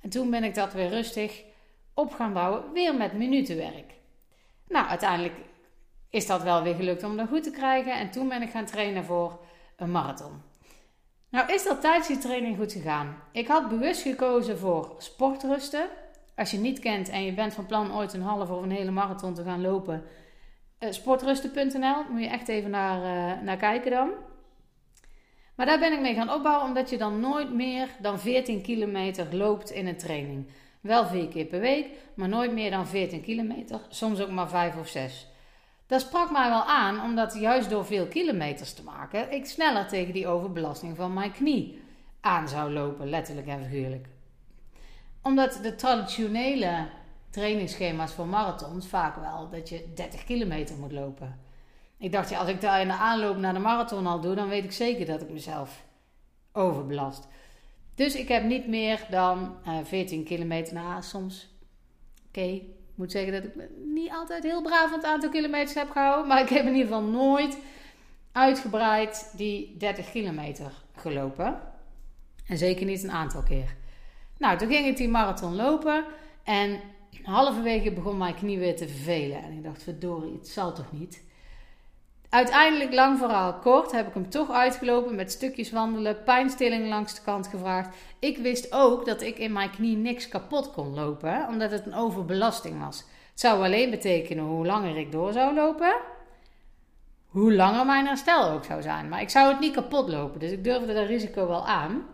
En 0.00 0.10
toen 0.10 0.30
ben 0.30 0.44
ik 0.44 0.54
dat 0.54 0.72
weer 0.72 0.88
rustig 0.88 1.42
op 1.94 2.12
gaan 2.12 2.32
bouwen, 2.32 2.72
weer 2.72 2.94
met 2.94 3.12
minutenwerk. 3.12 3.92
Nou, 4.68 4.86
uiteindelijk 4.86 5.34
is 6.10 6.26
dat 6.26 6.42
wel 6.42 6.62
weer 6.62 6.74
gelukt 6.74 7.04
om 7.04 7.16
dat 7.16 7.28
goed 7.28 7.42
te 7.42 7.50
krijgen. 7.50 7.98
En 7.98 8.10
toen 8.10 8.28
ben 8.28 8.42
ik 8.42 8.50
gaan 8.50 8.64
trainen 8.64 9.04
voor 9.04 9.40
een 9.76 9.90
marathon. 9.90 10.42
Nou, 11.28 11.52
is 11.52 11.64
dat 11.64 11.80
tijdens 11.80 12.06
die 12.06 12.18
training 12.18 12.56
goed 12.56 12.72
gegaan? 12.72 13.16
Ik 13.32 13.48
had 13.48 13.68
bewust 13.68 14.02
gekozen 14.02 14.58
voor 14.58 14.94
sportrusten. 14.98 15.88
Als 16.36 16.50
je 16.50 16.58
niet 16.58 16.78
kent 16.78 17.08
en 17.08 17.24
je 17.24 17.32
bent 17.32 17.54
van 17.54 17.66
plan 17.66 17.94
ooit 17.94 18.12
een 18.12 18.22
halve 18.22 18.52
of 18.52 18.62
een 18.62 18.70
hele 18.70 18.90
marathon 18.90 19.34
te 19.34 19.44
gaan 19.44 19.60
lopen, 19.60 20.04
uh, 20.80 20.90
sportrusten.nl 20.90 22.04
moet 22.10 22.22
je 22.22 22.28
echt 22.28 22.48
even 22.48 22.70
naar, 22.70 22.98
uh, 22.98 23.42
naar 23.42 23.56
kijken 23.56 23.90
dan. 23.90 24.10
Maar 25.54 25.66
daar 25.66 25.78
ben 25.78 25.92
ik 25.92 26.00
mee 26.00 26.14
gaan 26.14 26.32
opbouwen 26.32 26.66
omdat 26.66 26.90
je 26.90 26.98
dan 26.98 27.20
nooit 27.20 27.54
meer 27.54 27.88
dan 28.00 28.20
14 28.20 28.62
kilometer 28.62 29.36
loopt 29.36 29.70
in 29.70 29.86
een 29.86 29.96
training. 29.96 30.46
Wel 30.80 31.06
vier 31.06 31.28
keer 31.28 31.44
per 31.44 31.60
week, 31.60 31.86
maar 32.14 32.28
nooit 32.28 32.52
meer 32.52 32.70
dan 32.70 32.86
14 32.86 33.22
kilometer, 33.22 33.80
soms 33.88 34.20
ook 34.20 34.30
maar 34.30 34.48
5 34.48 34.76
of 34.76 34.88
6. 34.88 35.29
Dat 35.90 36.00
sprak 36.00 36.30
mij 36.30 36.48
wel 36.48 36.64
aan, 36.64 37.02
omdat 37.02 37.34
juist 37.34 37.70
door 37.70 37.84
veel 37.84 38.06
kilometers 38.06 38.72
te 38.72 38.82
maken, 38.82 39.32
ik 39.32 39.46
sneller 39.46 39.88
tegen 39.88 40.12
die 40.12 40.26
overbelasting 40.26 40.96
van 40.96 41.12
mijn 41.12 41.32
knie 41.32 41.82
aan 42.20 42.48
zou 42.48 42.72
lopen, 42.72 43.08
letterlijk 43.08 43.46
en 43.46 43.62
figuurlijk. 43.64 44.08
Omdat 45.22 45.58
de 45.62 45.74
traditionele 45.74 46.88
trainingsschema's 47.30 48.12
voor 48.12 48.26
marathons 48.26 48.86
vaak 48.86 49.16
wel 49.16 49.48
dat 49.50 49.68
je 49.68 49.92
30 49.94 50.24
kilometer 50.24 50.76
moet 50.76 50.92
lopen. 50.92 51.40
Ik 51.98 52.12
dacht, 52.12 52.30
ja, 52.30 52.38
als 52.38 52.48
ik 52.48 52.60
daar 52.60 52.80
in 52.80 52.88
de 52.88 52.94
aanloop 52.94 53.36
naar 53.36 53.54
de 53.54 53.58
marathon 53.58 54.06
al 54.06 54.20
doe, 54.20 54.34
dan 54.34 54.48
weet 54.48 54.64
ik 54.64 54.72
zeker 54.72 55.06
dat 55.06 55.22
ik 55.22 55.30
mezelf 55.30 55.84
overbelast. 56.52 57.28
Dus 57.94 58.14
ik 58.14 58.28
heb 58.28 58.44
niet 58.44 58.66
meer 58.66 59.06
dan 59.08 59.56
uh, 59.66 59.78
eh, 59.78 59.84
14 59.84 60.24
kilometer 60.24 60.74
na, 60.74 61.00
soms. 61.00 61.48
Oké, 62.28 62.60
moet 63.00 63.12
zeggen 63.12 63.32
dat 63.32 63.44
ik 63.44 63.52
niet 63.84 64.10
altijd 64.10 64.42
heel 64.42 64.62
braaf 64.62 64.94
het 64.94 65.04
aantal 65.04 65.30
kilometers 65.30 65.74
heb 65.74 65.90
gehouden. 65.90 66.26
Maar 66.26 66.40
ik 66.42 66.48
heb 66.48 66.66
in 66.66 66.74
ieder 66.74 66.86
geval 66.86 67.02
nooit 67.02 67.58
uitgebreid 68.32 69.32
die 69.36 69.76
30 69.78 70.10
kilometer 70.10 70.72
gelopen. 70.96 71.60
En 72.46 72.58
zeker 72.58 72.86
niet 72.86 73.02
een 73.02 73.10
aantal 73.10 73.42
keer. 73.42 73.76
Nou, 74.38 74.58
toen 74.58 74.68
ging 74.68 74.86
ik 74.86 74.96
die 74.96 75.08
marathon 75.08 75.56
lopen. 75.56 76.04
En 76.44 76.80
halverwege 77.22 77.92
begon 77.92 78.18
mijn 78.18 78.34
knie 78.34 78.58
weer 78.58 78.76
te 78.76 78.88
vervelen. 78.88 79.42
En 79.42 79.52
ik 79.52 79.62
dacht, 79.62 79.82
verdorie, 79.82 80.32
het 80.32 80.48
zal 80.48 80.74
toch 80.74 80.92
niet? 80.92 81.22
Uiteindelijk, 82.30 82.92
lang 82.92 83.18
verhaal 83.18 83.54
kort, 83.54 83.92
heb 83.92 84.08
ik 84.08 84.14
hem 84.14 84.30
toch 84.30 84.50
uitgelopen 84.50 85.14
met 85.14 85.32
stukjes 85.32 85.70
wandelen, 85.70 86.22
pijnstilling 86.24 86.88
langs 86.88 87.14
de 87.14 87.20
kant 87.24 87.46
gevraagd. 87.46 87.96
Ik 88.18 88.38
wist 88.38 88.72
ook 88.72 89.06
dat 89.06 89.22
ik 89.22 89.38
in 89.38 89.52
mijn 89.52 89.70
knie 89.70 89.96
niks 89.96 90.28
kapot 90.28 90.70
kon 90.70 90.94
lopen, 90.94 91.46
omdat 91.48 91.70
het 91.70 91.86
een 91.86 91.94
overbelasting 91.94 92.84
was. 92.84 92.98
Het 93.30 93.40
zou 93.40 93.64
alleen 93.64 93.90
betekenen 93.90 94.44
hoe 94.44 94.66
langer 94.66 94.96
ik 94.96 95.12
door 95.12 95.32
zou 95.32 95.54
lopen, 95.54 95.96
hoe 97.26 97.54
langer 97.54 97.86
mijn 97.86 98.06
herstel 98.06 98.50
ook 98.50 98.64
zou 98.64 98.82
zijn. 98.82 99.08
Maar 99.08 99.20
ik 99.20 99.30
zou 99.30 99.48
het 99.48 99.60
niet 99.60 99.74
kapot 99.74 100.08
lopen, 100.08 100.40
dus 100.40 100.50
ik 100.50 100.64
durfde 100.64 100.94
dat 100.94 101.06
risico 101.06 101.46
wel 101.46 101.66
aan. 101.66 102.04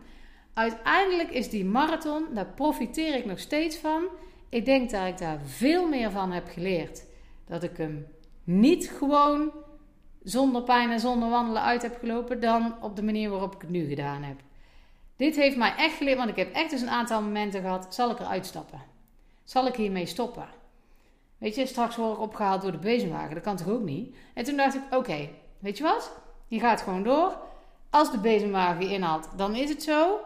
Uiteindelijk 0.54 1.30
is 1.30 1.50
die 1.50 1.64
marathon, 1.64 2.26
daar 2.34 2.52
profiteer 2.54 3.14
ik 3.14 3.24
nog 3.24 3.38
steeds 3.38 3.76
van. 3.76 4.04
Ik 4.48 4.64
denk 4.64 4.90
dat 4.90 5.06
ik 5.06 5.18
daar 5.18 5.38
veel 5.44 5.88
meer 5.88 6.10
van 6.10 6.32
heb 6.32 6.48
geleerd. 6.48 7.04
Dat 7.46 7.62
ik 7.62 7.76
hem 7.76 8.06
niet 8.44 8.90
gewoon 8.98 9.52
zonder 10.28 10.62
pijn 10.62 10.90
en 10.90 11.00
zonder 11.00 11.28
wandelen 11.28 11.62
uit 11.62 11.82
heb 11.82 11.98
gelopen 11.98 12.40
dan 12.40 12.74
op 12.80 12.96
de 12.96 13.02
manier 13.02 13.30
waarop 13.30 13.54
ik 13.54 13.60
het 13.60 13.70
nu 13.70 13.88
gedaan 13.88 14.22
heb. 14.22 14.36
Dit 15.16 15.36
heeft 15.36 15.56
mij 15.56 15.74
echt 15.76 15.96
geleerd, 15.96 16.16
want 16.16 16.30
ik 16.30 16.36
heb 16.36 16.54
echt 16.54 16.70
dus 16.70 16.80
een 16.80 16.90
aantal 16.90 17.22
momenten 17.22 17.60
gehad. 17.60 17.94
Zal 17.94 18.10
ik 18.10 18.18
eruit 18.18 18.46
stappen? 18.46 18.82
Zal 19.44 19.66
ik 19.66 19.74
hiermee 19.74 20.06
stoppen? 20.06 20.46
Weet 21.38 21.54
je, 21.54 21.66
straks 21.66 21.96
word 21.96 22.12
ik 22.12 22.20
opgehaald 22.20 22.62
door 22.62 22.72
de 22.72 22.78
bezemwagen. 22.78 23.34
Dat 23.34 23.42
kan 23.42 23.56
toch 23.56 23.68
ook 23.68 23.82
niet? 23.82 24.16
En 24.34 24.44
toen 24.44 24.56
dacht 24.56 24.74
ik, 24.74 24.82
oké, 24.90 25.28
weet 25.58 25.78
je 25.78 25.82
wat? 25.82 26.12
Je 26.46 26.58
gaat 26.58 26.80
gewoon 26.80 27.02
door. 27.02 27.38
Als 27.90 28.10
de 28.10 28.18
bezemwagen 28.18 28.88
inhaalt, 28.88 29.28
dan 29.36 29.54
is 29.54 29.68
het 29.68 29.82
zo. 29.82 30.18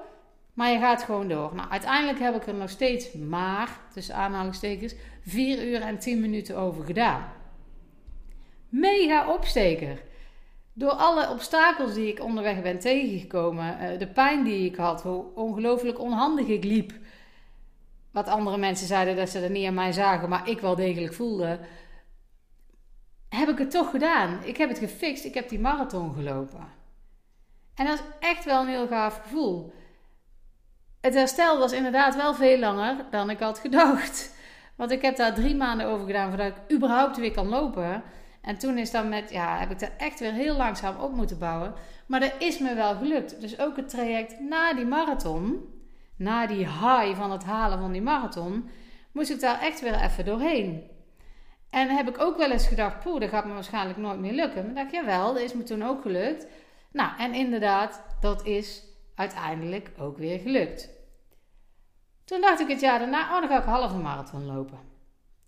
Maar 0.54 0.70
je 0.70 0.78
gaat 0.78 1.02
gewoon 1.02 1.28
door. 1.28 1.54
Nou, 1.54 1.70
uiteindelijk 1.70 2.18
heb 2.18 2.34
ik 2.34 2.46
er 2.46 2.54
nog 2.54 2.70
steeds 2.70 3.12
maar, 3.12 3.78
tussen 3.92 4.14
aanhalingstekens, 4.14 4.94
4 5.26 5.68
uur 5.68 5.80
en 5.80 5.98
10 5.98 6.20
minuten 6.20 6.56
over 6.56 6.84
gedaan. 6.84 7.38
Mega 8.70 9.33
opsteker. 9.33 10.02
Door 10.72 10.90
alle 10.90 11.30
obstakels 11.30 11.94
die 11.94 12.09
ik 12.09 12.22
onderweg 12.22 12.62
ben 12.62 12.78
tegengekomen, 12.78 13.78
eh, 13.78 13.98
de 13.98 14.06
pijn 14.06 14.44
die 14.44 14.64
ik 14.70 14.76
had, 14.76 15.02
hoe 15.02 15.24
ongelooflijk 15.35 15.98
onhandig 15.98 16.46
ik 16.46 16.64
liep. 16.64 16.92
Wat 18.11 18.28
andere 18.28 18.59
mensen 18.59 18.87
zeiden 18.87 19.16
dat 19.16 19.28
ze 19.28 19.40
er 19.40 19.50
niet 19.50 19.66
aan 19.66 19.74
mij 19.74 19.92
zagen, 19.92 20.28
maar 20.28 20.48
ik 20.48 20.61
wel 20.61 20.74
degelijk 20.74 21.14
voelde. 21.14 21.61
Heb 23.28 23.48
ik 23.48 23.59
het 23.59 23.70
toch 23.70 23.90
gedaan? 23.90 24.38
Ik 24.44 24.56
heb 24.56 24.68
het 24.68 24.78
gefixt. 24.78 25.24
Ik 25.24 25.35
heb 25.35 25.48
die 25.48 25.61
marathon 25.61 26.14
gelopen. 26.14 26.68
En 27.74 27.87
dat 27.87 27.98
is 27.98 28.04
echt 28.28 28.44
wel 28.44 28.61
een 28.61 28.68
heel 28.68 28.87
gaaf 28.87 29.20
gevoel. 29.22 29.72
Het 31.00 31.14
herstel 31.14 31.59
was 31.59 31.72
inderdaad 31.72 32.16
wel 32.16 32.35
veel 32.35 32.59
langer 32.59 33.06
dan 33.11 33.30
ik 33.30 33.38
had 33.38 33.59
gedacht. 33.59 34.35
Want 34.76 34.90
ik 34.90 35.02
heb 35.02 35.16
daar 35.16 35.35
drie 35.35 35.54
maanden 35.54 35.87
over 35.87 36.06
gedaan 36.06 36.28
voordat 36.28 36.46
ik 36.46 36.76
überhaupt 36.76 37.16
weer 37.16 37.30
kan 37.30 37.48
lopen. 37.48 38.02
En 38.40 38.59
toen 38.59 38.79
is 38.79 38.90
dan 38.90 39.09
met, 39.09 39.31
ja, 39.31 39.59
heb 39.59 39.70
ik 39.70 39.81
er 39.81 39.92
echt 39.96 40.20
weer 40.20 40.33
heel 40.33 40.57
langzaam 40.57 40.96
op 40.96 41.12
moeten 41.12 41.38
bouwen. 41.38 41.74
Maar 42.07 42.20
dat 42.20 42.35
is 42.38 42.59
me 42.59 42.74
wel 42.74 42.94
gelukt. 42.94 43.40
Dus 43.40 43.59
ook 43.59 43.76
het 43.76 43.88
traject 43.88 44.40
na 44.40 44.74
die 44.74 44.87
marathon, 44.87 45.68
na 46.16 46.46
die 46.46 46.66
high 46.66 47.14
van 47.14 47.31
het 47.31 47.44
halen 47.44 47.79
van 47.79 47.92
die 47.92 48.03
marathon, 48.03 48.68
moest 49.12 49.31
ik 49.31 49.40
daar 49.40 49.61
echt 49.61 49.81
weer 49.81 50.00
even 50.00 50.24
doorheen. 50.24 50.90
En 51.70 51.88
heb 51.88 52.09
ik 52.09 52.20
ook 52.20 52.37
wel 52.37 52.50
eens 52.50 52.66
gedacht, 52.66 53.00
poeh, 53.00 53.20
dat 53.20 53.29
gaat 53.29 53.44
me 53.44 53.53
waarschijnlijk 53.53 53.98
nooit 53.98 54.18
meer 54.18 54.33
lukken. 54.33 54.64
Maar 54.64 54.74
dacht, 54.74 54.90
jawel, 54.90 55.33
dat 55.33 55.42
is 55.42 55.53
me 55.53 55.62
toen 55.62 55.83
ook 55.83 56.03
gelukt. 56.03 56.46
Nou, 56.92 57.11
en 57.18 57.35
inderdaad, 57.35 58.05
dat 58.20 58.46
is 58.46 58.85
uiteindelijk 59.14 59.90
ook 59.98 60.18
weer 60.18 60.38
gelukt. 60.38 60.90
Toen 62.24 62.40
dacht 62.40 62.61
ik 62.61 62.68
het 62.68 62.81
jaar 62.81 62.98
daarna, 62.98 63.22
oh, 63.22 63.40
dan 63.40 63.48
ga 63.48 63.59
ik 63.59 63.64
halve 63.64 63.96
marathon 63.96 64.46
lopen. 64.46 64.79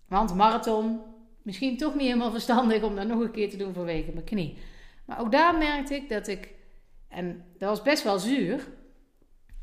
Want 0.07 0.35
marathon, 0.35 1.01
misschien 1.43 1.77
toch 1.77 1.95
niet 1.95 2.07
helemaal 2.07 2.31
verstandig 2.31 2.83
om 2.83 2.95
dat 2.95 3.07
nog 3.07 3.19
een 3.19 3.31
keer 3.31 3.49
te 3.49 3.57
doen 3.57 3.73
vanwege 3.73 4.11
mijn 4.13 4.25
knie. 4.25 4.57
Maar 5.05 5.19
ook 5.19 5.31
daar 5.31 5.57
merkte 5.57 5.95
ik 5.95 6.09
dat 6.09 6.27
ik, 6.27 6.49
en 7.07 7.45
dat 7.57 7.69
was 7.69 7.81
best 7.81 8.03
wel 8.03 8.19
zuur, 8.19 8.67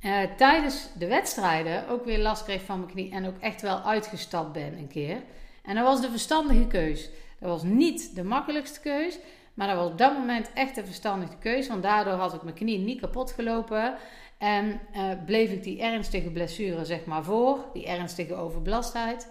uh, 0.01 0.23
tijdens 0.37 0.89
de 0.99 1.07
wedstrijden 1.07 1.89
ook 1.89 2.05
weer 2.05 2.19
last 2.19 2.45
kreeg 2.45 2.63
van 2.63 2.79
mijn 2.79 2.91
knie 2.91 3.11
en 3.11 3.27
ook 3.27 3.39
echt 3.39 3.63
wel 3.63 3.81
uitgestapt 3.81 4.53
ben 4.53 4.79
een 4.79 4.89
keer. 4.89 5.23
En 5.63 5.75
dat 5.75 5.85
was 5.85 6.01
de 6.01 6.11
verstandige 6.11 6.67
keus. 6.67 7.11
Dat 7.41 7.49
was 7.49 7.63
niet 7.63 8.15
de 8.15 8.25
makkelijkste 8.25 8.81
keus, 8.81 9.19
maar 9.55 9.67
dat 9.67 9.77
was 9.77 9.91
op 9.91 9.99
dat 9.99 10.19
moment 10.19 10.53
echt 10.53 10.75
de 10.75 10.85
verstandige 10.85 11.37
keus. 11.37 11.69
Want 11.69 11.83
daardoor 11.83 12.13
had 12.13 12.35
ik 12.35 12.43
mijn 12.43 12.55
knie 12.55 12.79
niet 12.79 13.01
kapot 13.01 13.33
gelopen. 13.33 13.95
En 14.39 14.81
uh, 14.97 15.13
bleef 15.27 15.51
ik 15.51 15.63
die 15.63 15.81
ernstige 15.81 16.31
blessure 16.31 16.85
zeg 16.85 17.05
maar 17.05 17.25
voor, 17.25 17.59
die 17.73 17.87
ernstige 17.87 18.35
overbelastheid. 18.35 19.29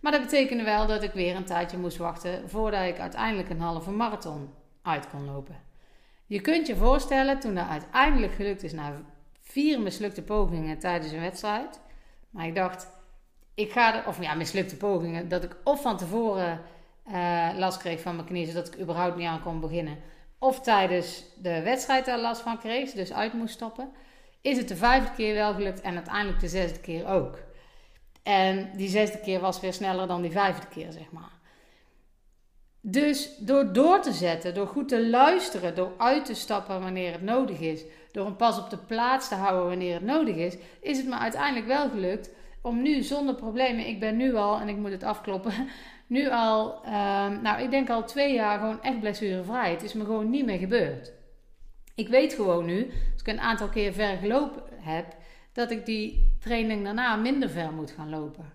Maar 0.00 0.12
dat 0.12 0.20
betekende 0.20 0.64
wel 0.64 0.86
dat 0.86 1.02
ik 1.02 1.12
weer 1.12 1.36
een 1.36 1.44
tijdje 1.44 1.78
moest 1.78 1.96
wachten 1.96 2.48
voordat 2.48 2.84
ik 2.84 2.98
uiteindelijk 2.98 3.50
een 3.50 3.60
halve 3.60 3.90
marathon 3.90 4.50
uit 4.82 5.08
kon 5.08 5.24
lopen. 5.24 5.56
Je 6.26 6.40
kunt 6.40 6.66
je 6.66 6.76
voorstellen, 6.76 7.40
toen 7.40 7.54
dat 7.54 7.68
uiteindelijk 7.68 8.32
gelukt 8.32 8.62
is 8.62 8.72
na 8.72 8.92
vier 9.40 9.80
mislukte 9.80 10.22
pogingen 10.22 10.78
tijdens 10.78 11.12
een 11.12 11.20
wedstrijd. 11.20 11.80
Maar 12.30 12.46
ik 12.46 12.54
dacht, 12.54 12.88
ik 13.54 13.72
ga 13.72 13.94
er, 13.94 14.06
of 14.06 14.22
ja, 14.22 14.34
mislukte 14.34 14.76
pogingen, 14.76 15.28
dat 15.28 15.44
ik 15.44 15.56
of 15.64 15.82
van 15.82 15.96
tevoren 15.96 16.60
uh, 17.08 17.48
last 17.56 17.78
kreeg 17.78 18.00
van 18.00 18.14
mijn 18.14 18.26
knie, 18.26 18.46
zodat 18.46 18.66
ik 18.66 18.80
überhaupt 18.80 19.16
niet 19.16 19.26
aan 19.26 19.42
kon 19.42 19.60
beginnen. 19.60 19.98
Of 20.38 20.60
tijdens 20.60 21.24
de 21.42 21.62
wedstrijd 21.62 22.04
daar 22.04 22.18
last 22.18 22.40
van 22.40 22.58
kreeg, 22.58 22.92
dus 22.92 23.12
uit 23.12 23.32
moest 23.32 23.54
stoppen. 23.54 23.90
Is 24.40 24.56
het 24.56 24.68
de 24.68 24.76
vijfde 24.76 25.14
keer 25.14 25.34
wel 25.34 25.54
gelukt 25.54 25.80
en 25.80 25.94
uiteindelijk 25.94 26.40
de 26.40 26.48
zesde 26.48 26.80
keer 26.80 27.06
ook. 27.06 27.38
En 28.26 28.70
die 28.76 28.88
zesde 28.88 29.18
keer 29.18 29.40
was 29.40 29.60
weer 29.60 29.72
sneller 29.72 30.06
dan 30.06 30.22
die 30.22 30.30
vijfde 30.30 30.66
keer, 30.66 30.92
zeg 30.92 31.10
maar. 31.10 31.32
Dus 32.80 33.36
door 33.38 33.72
door 33.72 34.00
te 34.00 34.12
zetten, 34.12 34.54
door 34.54 34.66
goed 34.66 34.88
te 34.88 35.08
luisteren, 35.08 35.74
door 35.74 35.92
uit 35.96 36.24
te 36.24 36.34
stappen 36.34 36.80
wanneer 36.80 37.12
het 37.12 37.22
nodig 37.22 37.60
is, 37.60 37.84
door 38.12 38.26
een 38.26 38.36
pas 38.36 38.58
op 38.58 38.70
de 38.70 38.76
plaats 38.76 39.28
te 39.28 39.34
houden 39.34 39.66
wanneer 39.66 39.94
het 39.94 40.02
nodig 40.02 40.36
is, 40.36 40.56
is 40.80 40.96
het 40.96 41.06
me 41.06 41.14
uiteindelijk 41.14 41.66
wel 41.66 41.88
gelukt 41.88 42.30
om 42.62 42.82
nu 42.82 43.02
zonder 43.02 43.34
problemen, 43.34 43.86
ik 43.86 44.00
ben 44.00 44.16
nu 44.16 44.34
al, 44.34 44.60
en 44.60 44.68
ik 44.68 44.76
moet 44.76 44.90
het 44.90 45.02
afkloppen, 45.02 45.52
nu 46.16 46.30
al, 46.30 46.86
um, 46.86 47.42
nou 47.42 47.62
ik 47.62 47.70
denk 47.70 47.90
al 47.90 48.04
twee 48.04 48.34
jaar 48.34 48.58
gewoon 48.58 48.82
echt 48.82 49.00
blessurevrij. 49.00 49.70
Het 49.70 49.82
is 49.82 49.92
me 49.92 50.04
gewoon 50.04 50.30
niet 50.30 50.46
meer 50.46 50.58
gebeurd. 50.58 51.12
Ik 51.94 52.08
weet 52.08 52.34
gewoon 52.34 52.64
nu, 52.64 52.90
als 53.12 53.20
ik 53.20 53.26
een 53.26 53.40
aantal 53.40 53.68
keer 53.68 53.92
ver 53.92 54.16
gelopen 54.16 54.62
heb, 54.80 55.16
dat 55.52 55.70
ik 55.70 55.86
die 55.86 56.35
training 56.46 56.84
daarna 56.84 57.16
minder 57.16 57.50
ver 57.50 57.72
moet 57.72 57.90
gaan 57.90 58.10
lopen. 58.10 58.52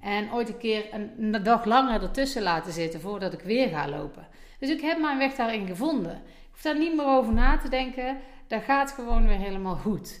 En 0.00 0.32
ooit 0.32 0.48
een 0.48 0.58
keer 0.58 0.84
een 1.18 1.42
dag 1.42 1.64
langer 1.64 2.02
ertussen 2.02 2.42
laten 2.42 2.72
zitten 2.72 3.00
voordat 3.00 3.32
ik 3.32 3.40
weer 3.40 3.68
ga 3.68 3.88
lopen. 3.88 4.26
Dus 4.58 4.70
ik 4.70 4.80
heb 4.80 4.98
mijn 4.98 5.18
weg 5.18 5.34
daarin 5.34 5.66
gevonden. 5.66 6.22
hoef 6.50 6.62
daar 6.62 6.78
niet 6.78 6.96
meer 6.96 7.06
over 7.06 7.32
na 7.32 7.58
te 7.58 7.68
denken. 7.68 8.18
Dat 8.46 8.62
gaat 8.62 8.92
gewoon 8.92 9.26
weer 9.26 9.38
helemaal 9.38 9.76
goed. 9.76 10.20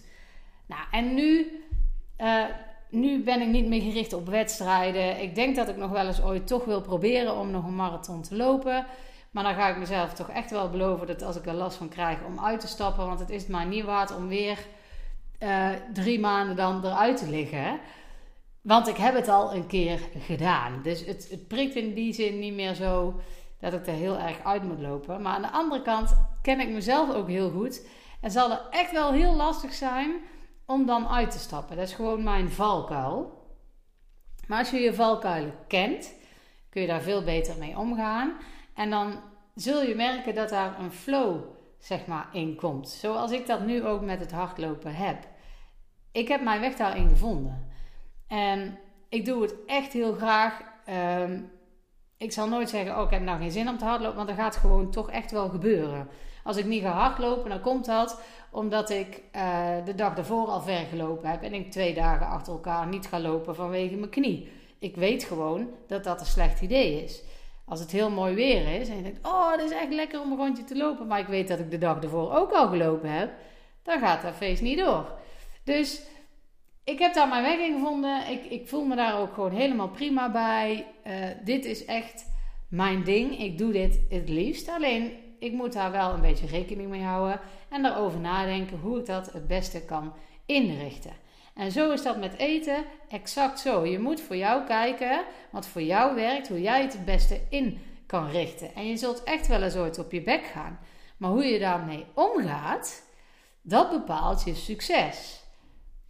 Nou, 0.66 0.82
en 0.90 1.14
nu, 1.14 1.46
uh, 2.18 2.44
nu 2.90 3.22
ben 3.22 3.40
ik 3.40 3.48
niet 3.48 3.66
meer 3.66 3.82
gericht 3.82 4.12
op 4.12 4.28
wedstrijden. 4.28 5.20
Ik 5.22 5.34
denk 5.34 5.56
dat 5.56 5.68
ik 5.68 5.76
nog 5.76 5.90
wel 5.90 6.06
eens 6.06 6.22
ooit 6.22 6.46
toch 6.46 6.64
wil 6.64 6.80
proberen 6.80 7.36
om 7.36 7.50
nog 7.50 7.64
een 7.64 7.76
marathon 7.76 8.22
te 8.22 8.36
lopen. 8.36 8.86
Maar 9.30 9.44
dan 9.44 9.54
ga 9.54 9.68
ik 9.68 9.76
mezelf 9.76 10.12
toch 10.12 10.30
echt 10.30 10.50
wel 10.50 10.70
beloven 10.70 11.06
dat 11.06 11.22
als 11.22 11.36
ik 11.36 11.46
er 11.46 11.54
last 11.54 11.76
van 11.76 11.88
krijg 11.88 12.18
om 12.26 12.44
uit 12.44 12.60
te 12.60 12.68
stappen. 12.68 13.06
Want 13.06 13.20
het 13.20 13.30
is 13.30 13.46
maar 13.46 13.66
niet 13.66 13.84
waard 13.84 14.16
om 14.16 14.28
weer 14.28 14.58
uh, 15.40 15.70
drie 15.92 16.20
maanden 16.20 16.56
dan 16.56 16.84
eruit 16.84 17.16
te 17.16 17.28
liggen. 17.28 17.80
Want 18.60 18.88
ik 18.88 18.96
heb 18.96 19.14
het 19.14 19.28
al 19.28 19.54
een 19.54 19.66
keer 19.66 20.00
gedaan. 20.18 20.80
Dus 20.82 21.04
het, 21.04 21.28
het 21.30 21.48
prikt 21.48 21.74
in 21.74 21.94
die 21.94 22.12
zin 22.12 22.38
niet 22.38 22.54
meer 22.54 22.74
zo 22.74 23.20
dat 23.60 23.72
ik 23.72 23.86
er 23.86 23.92
heel 23.92 24.18
erg 24.18 24.44
uit 24.44 24.62
moet 24.62 24.80
lopen. 24.80 25.22
Maar 25.22 25.34
aan 25.34 25.42
de 25.42 25.50
andere 25.50 25.82
kant 25.82 26.16
ken 26.42 26.60
ik 26.60 26.68
mezelf 26.68 27.14
ook 27.14 27.28
heel 27.28 27.50
goed. 27.50 27.86
En 28.20 28.30
zal 28.30 28.50
het 28.50 28.62
echt 28.70 28.92
wel 28.92 29.12
heel 29.12 29.34
lastig 29.34 29.74
zijn 29.74 30.12
om 30.66 30.86
dan 30.86 31.08
uit 31.08 31.30
te 31.30 31.38
stappen. 31.38 31.76
Dat 31.76 31.88
is 31.88 31.94
gewoon 31.94 32.22
mijn 32.22 32.50
valkuil. 32.50 33.38
Maar 34.46 34.58
als 34.58 34.70
je 34.70 34.78
je 34.78 34.94
valkuilen 34.94 35.54
kent, 35.66 36.14
kun 36.70 36.80
je 36.80 36.86
daar 36.86 37.02
veel 37.02 37.24
beter 37.24 37.58
mee 37.58 37.78
omgaan. 37.78 38.32
En 38.74 38.90
dan 38.90 39.20
zul 39.54 39.82
je 39.82 39.94
merken 39.94 40.34
dat 40.34 40.48
daar 40.48 40.78
een 40.78 40.92
flow 40.92 41.42
zeg 41.78 42.06
maar 42.06 42.28
in 42.32 42.56
komt. 42.56 42.88
Zoals 42.88 43.30
ik 43.30 43.46
dat 43.46 43.60
nu 43.60 43.86
ook 43.86 44.00
met 44.00 44.20
het 44.20 44.32
hardlopen 44.32 44.94
heb. 44.94 45.28
Ik 46.12 46.28
heb 46.28 46.42
mijn 46.42 46.60
weg 46.60 46.76
daarin 46.76 47.08
gevonden. 47.08 47.68
En 48.26 48.78
ik 49.08 49.24
doe 49.24 49.42
het 49.42 49.54
echt 49.66 49.92
heel 49.92 50.12
graag. 50.12 50.60
Ehm, 50.84 51.40
ik 52.16 52.32
zal 52.32 52.48
nooit 52.48 52.68
zeggen, 52.68 52.98
oh 52.98 53.04
ik 53.04 53.10
heb 53.10 53.22
nou 53.22 53.38
geen 53.38 53.50
zin 53.50 53.68
om 53.68 53.78
te 53.78 53.84
hardlopen, 53.84 54.16
want 54.16 54.28
dat 54.28 54.36
gaat 54.36 54.56
gewoon 54.56 54.90
toch 54.90 55.10
echt 55.10 55.30
wel 55.30 55.48
gebeuren. 55.48 56.08
Als 56.44 56.56
ik 56.56 56.64
niet 56.64 56.82
ga 56.82 56.90
hardlopen, 56.90 57.50
dan 57.50 57.60
komt 57.60 57.84
dat 57.84 58.20
omdat 58.50 58.90
ik 58.90 59.22
uh, 59.36 59.68
de 59.84 59.94
dag 59.94 60.16
ervoor 60.16 60.46
al 60.46 60.60
ver 60.60 60.86
gelopen 60.86 61.30
heb 61.30 61.42
en 61.42 61.54
ik 61.54 61.70
twee 61.70 61.94
dagen 61.94 62.26
achter 62.26 62.52
elkaar 62.52 62.86
niet 62.86 63.06
ga 63.06 63.20
lopen 63.20 63.54
vanwege 63.54 63.94
mijn 63.94 64.10
knie. 64.10 64.50
Ik 64.78 64.96
weet 64.96 65.24
gewoon 65.24 65.68
dat 65.86 66.04
dat 66.04 66.20
een 66.20 66.26
slecht 66.26 66.60
idee 66.60 67.02
is. 67.02 67.22
Als 67.64 67.80
het 67.80 67.90
heel 67.90 68.10
mooi 68.10 68.34
weer 68.34 68.80
is 68.80 68.88
en 68.88 68.96
je 68.96 69.02
denkt, 69.02 69.26
oh, 69.26 69.50
het 69.50 69.60
is 69.60 69.70
echt 69.70 69.92
lekker 69.92 70.20
om 70.20 70.30
een 70.30 70.38
rondje 70.38 70.64
te 70.64 70.76
lopen, 70.76 71.06
maar 71.06 71.18
ik 71.18 71.26
weet 71.26 71.48
dat 71.48 71.58
ik 71.58 71.70
de 71.70 71.78
dag 71.78 72.02
ervoor 72.02 72.32
ook 72.32 72.52
al 72.52 72.68
gelopen 72.68 73.10
heb, 73.10 73.30
dan 73.82 73.98
gaat 73.98 74.22
dat 74.22 74.34
feest 74.34 74.62
niet 74.62 74.78
door. 74.78 75.18
Dus 75.64 76.02
ik 76.84 76.98
heb 76.98 77.14
daar 77.14 77.28
mijn 77.28 77.42
weg 77.42 77.58
in 77.58 77.74
gevonden. 77.74 78.28
Ik, 78.28 78.44
ik 78.44 78.68
voel 78.68 78.84
me 78.84 78.96
daar 78.96 79.18
ook 79.18 79.34
gewoon 79.34 79.52
helemaal 79.52 79.88
prima 79.88 80.30
bij. 80.30 80.86
Uh, 81.06 81.14
dit 81.44 81.64
is 81.64 81.84
echt 81.84 82.24
mijn 82.68 83.04
ding. 83.04 83.38
Ik 83.38 83.58
doe 83.58 83.72
dit 83.72 84.00
het 84.08 84.28
liefst. 84.28 84.68
Alleen 84.68 85.12
ik 85.38 85.52
moet 85.52 85.72
daar 85.72 85.90
wel 85.90 86.12
een 86.12 86.20
beetje 86.20 86.46
rekening 86.46 86.88
mee 86.88 87.02
houden 87.02 87.40
en 87.68 87.82
daarover 87.82 88.20
nadenken 88.20 88.78
hoe 88.78 88.98
ik 88.98 89.06
dat 89.06 89.32
het 89.32 89.46
beste 89.46 89.84
kan 89.84 90.12
inrichten. 90.46 91.12
En 91.54 91.72
zo 91.72 91.90
is 91.90 92.02
dat 92.02 92.18
met 92.18 92.36
eten 92.36 92.84
exact 93.08 93.60
zo. 93.60 93.84
Je 93.84 93.98
moet 93.98 94.20
voor 94.20 94.36
jou 94.36 94.64
kijken 94.64 95.24
wat 95.50 95.66
voor 95.66 95.82
jou 95.82 96.14
werkt, 96.14 96.48
hoe 96.48 96.60
jij 96.60 96.82
het 96.82 96.92
het 96.92 97.04
beste 97.04 97.40
in 97.48 97.80
kan 98.06 98.30
richten. 98.30 98.74
En 98.74 98.86
je 98.86 98.96
zult 98.96 99.24
echt 99.24 99.46
wel 99.46 99.62
eens 99.62 99.76
ooit 99.76 99.98
op 99.98 100.12
je 100.12 100.22
bek 100.22 100.44
gaan. 100.44 100.78
Maar 101.16 101.30
hoe 101.30 101.44
je 101.44 101.58
daarmee 101.58 102.04
omgaat, 102.14 103.02
dat 103.62 103.90
bepaalt 103.90 104.44
je 104.44 104.54
succes. 104.54 105.39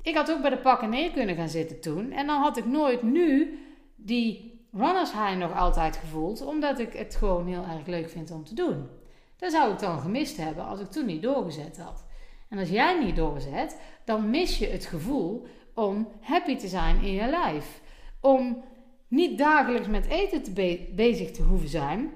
Ik 0.02 0.14
had 0.14 0.30
ook 0.30 0.40
bij 0.40 0.50
de 0.50 0.58
pakken 0.58 0.90
neer 0.90 1.10
kunnen 1.10 1.36
gaan 1.36 1.48
zitten 1.48 1.80
toen. 1.80 2.12
En 2.12 2.26
dan 2.26 2.40
had 2.40 2.56
ik 2.56 2.64
nooit 2.64 3.02
nu 3.02 3.58
die 3.96 4.60
runners 4.72 5.12
high 5.12 5.36
nog 5.36 5.56
altijd 5.56 5.96
gevoeld. 5.96 6.46
Omdat 6.46 6.78
ik 6.78 6.92
het 6.92 7.16
gewoon 7.16 7.46
heel 7.46 7.64
erg 7.64 7.86
leuk 7.86 8.08
vind 8.08 8.30
om 8.30 8.44
te 8.44 8.54
doen. 8.54 8.88
Dat 9.36 9.52
zou 9.52 9.72
ik 9.72 9.78
dan 9.78 10.00
gemist 10.00 10.36
hebben 10.36 10.64
als 10.64 10.80
ik 10.80 10.90
toen 10.90 11.06
niet 11.06 11.22
doorgezet 11.22 11.78
had. 11.78 12.04
En 12.48 12.58
als 12.58 12.68
jij 12.68 13.04
niet 13.04 13.16
doorzet, 13.16 13.80
dan 14.04 14.30
mis 14.30 14.58
je 14.58 14.66
het 14.66 14.86
gevoel 14.86 15.46
om 15.74 16.08
happy 16.20 16.56
te 16.56 16.68
zijn 16.68 17.02
in 17.02 17.12
je 17.12 17.26
lijf. 17.26 17.80
Om 18.20 18.64
niet 19.08 19.38
dagelijks 19.38 19.88
met 19.88 20.06
eten 20.06 20.42
te 20.42 20.52
bezig 20.94 21.30
te 21.30 21.42
hoeven 21.42 21.68
zijn. 21.68 22.10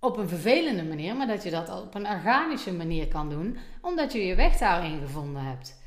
Op 0.00 0.16
een 0.16 0.28
vervelende 0.28 0.84
manier, 0.84 1.16
maar 1.16 1.26
dat 1.26 1.42
je 1.42 1.50
dat 1.50 1.82
op 1.82 1.94
een 1.94 2.06
organische 2.06 2.72
manier 2.72 3.08
kan 3.08 3.28
doen, 3.28 3.56
omdat 3.80 4.12
je 4.12 4.26
je 4.26 4.34
weg 4.34 4.58
daarin 4.58 5.00
gevonden 5.00 5.42
hebt. 5.42 5.79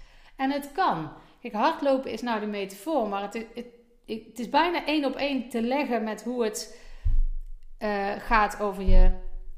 En 0.44 0.52
het 0.52 0.72
kan. 0.72 1.12
Kijk, 1.42 1.54
hardlopen 1.54 2.12
is 2.12 2.22
nou 2.22 2.40
de 2.40 2.46
metafoor, 2.46 3.08
maar 3.08 3.22
het, 3.22 3.34
het, 3.34 3.66
het 4.06 4.40
is 4.40 4.50
bijna 4.50 4.86
één 4.86 5.06
op 5.06 5.16
één 5.16 5.50
te 5.50 5.62
leggen 5.62 6.04
met 6.04 6.24
hoe 6.24 6.44
het 6.44 6.80
uh, 7.80 8.12
gaat 8.18 8.60
over 8.60 8.84
je 8.84 9.12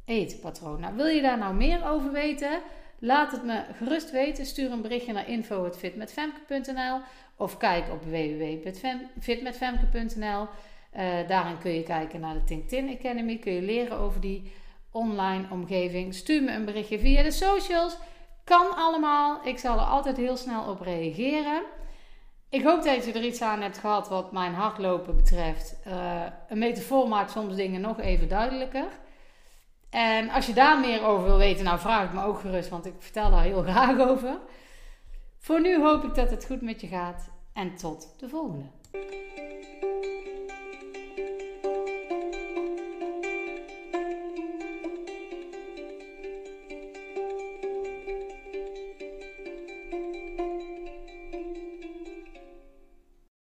eetpatroon. 0.06 0.80
Nou, 0.80 0.96
wil 0.96 1.08
je 1.08 1.22
daar 1.22 1.38
nou 1.38 1.54
meer 1.54 1.88
over 1.88 2.12
weten? 2.12 2.60
Laat 3.00 3.32
het 3.32 3.44
me 3.44 3.64
gerust 3.78 4.12
weten. 4.12 4.46
Stuur 4.46 4.72
een 4.72 4.82
berichtje 4.82 5.14
naar 5.14 5.30
info.fitmetfemke.nl 5.30 7.00
of 7.36 7.58
kijk 7.58 7.92
op 7.92 8.04
www.fitmetfemke.nl. 8.04 10.48
Eh, 10.92 11.28
daarin 11.28 11.58
kun 11.58 11.72
je 11.72 11.84
kijken 11.84 12.20
naar 12.20 12.34
de 12.34 12.44
TinTin 12.44 12.98
Academy. 13.00 13.38
Kun 13.38 13.54
je 13.54 13.62
leren 13.62 13.98
over 13.98 14.22
die 14.22 14.52
online 14.92 15.46
omgeving. 15.50 16.14
Stuur 16.14 16.44
me 16.44 16.52
een 16.52 16.66
berichtje 16.66 17.00
via 17.00 17.24
de 17.24 17.32
socials. 17.32 17.98
Kan 18.46 18.76
allemaal. 18.76 19.40
Ik 19.44 19.58
zal 19.58 19.80
er 19.80 19.86
altijd 19.86 20.18
heel 20.18 20.38
snel 20.38 20.70
op 20.70 20.82
reageren. 20.82 21.64
Ik 22.50 22.64
hoop 22.64 22.84
dat 22.84 23.06
je 23.06 23.12
er 23.12 23.24
iets 23.24 23.42
aan 23.42 23.62
hebt 23.62 23.78
gehad 23.78 24.10
wat 24.10 24.32
mijn 24.32 24.54
hardlopen 24.54 25.16
betreft. 25.16 25.76
Uh, 25.88 26.22
een 26.48 26.58
metafoor 26.58 27.08
maakt 27.08 27.32
soms 27.32 27.56
dingen 27.56 27.82
nog 27.82 28.00
even 28.00 28.28
duidelijker. 28.28 28.88
En 29.90 30.30
als 30.30 30.46
je 30.46 30.54
daar 30.54 30.80
meer 30.80 31.06
over 31.06 31.26
wil 31.26 31.38
weten, 31.38 31.66
nou 31.66 31.80
vraag 31.80 32.06
ik 32.06 32.14
me 32.14 32.24
ook 32.24 32.40
gerust, 32.40 32.70
want 32.70 32.86
ik 32.86 32.94
vertel 33.00 33.32
daar 33.32 33.44
heel 33.44 33.64
graag 33.70 34.00
over. 34.00 34.38
Voor 35.40 35.62
nu 35.62 35.82
hoop 35.82 36.04
ik 36.04 36.16
dat 36.16 36.30
het 36.30 36.46
goed 36.46 36.62
met 36.62 36.82
je 36.82 36.88
gaat 36.88 37.30
en 37.54 37.76
tot 37.76 38.14
de 38.20 38.30
volgende. 38.30 38.66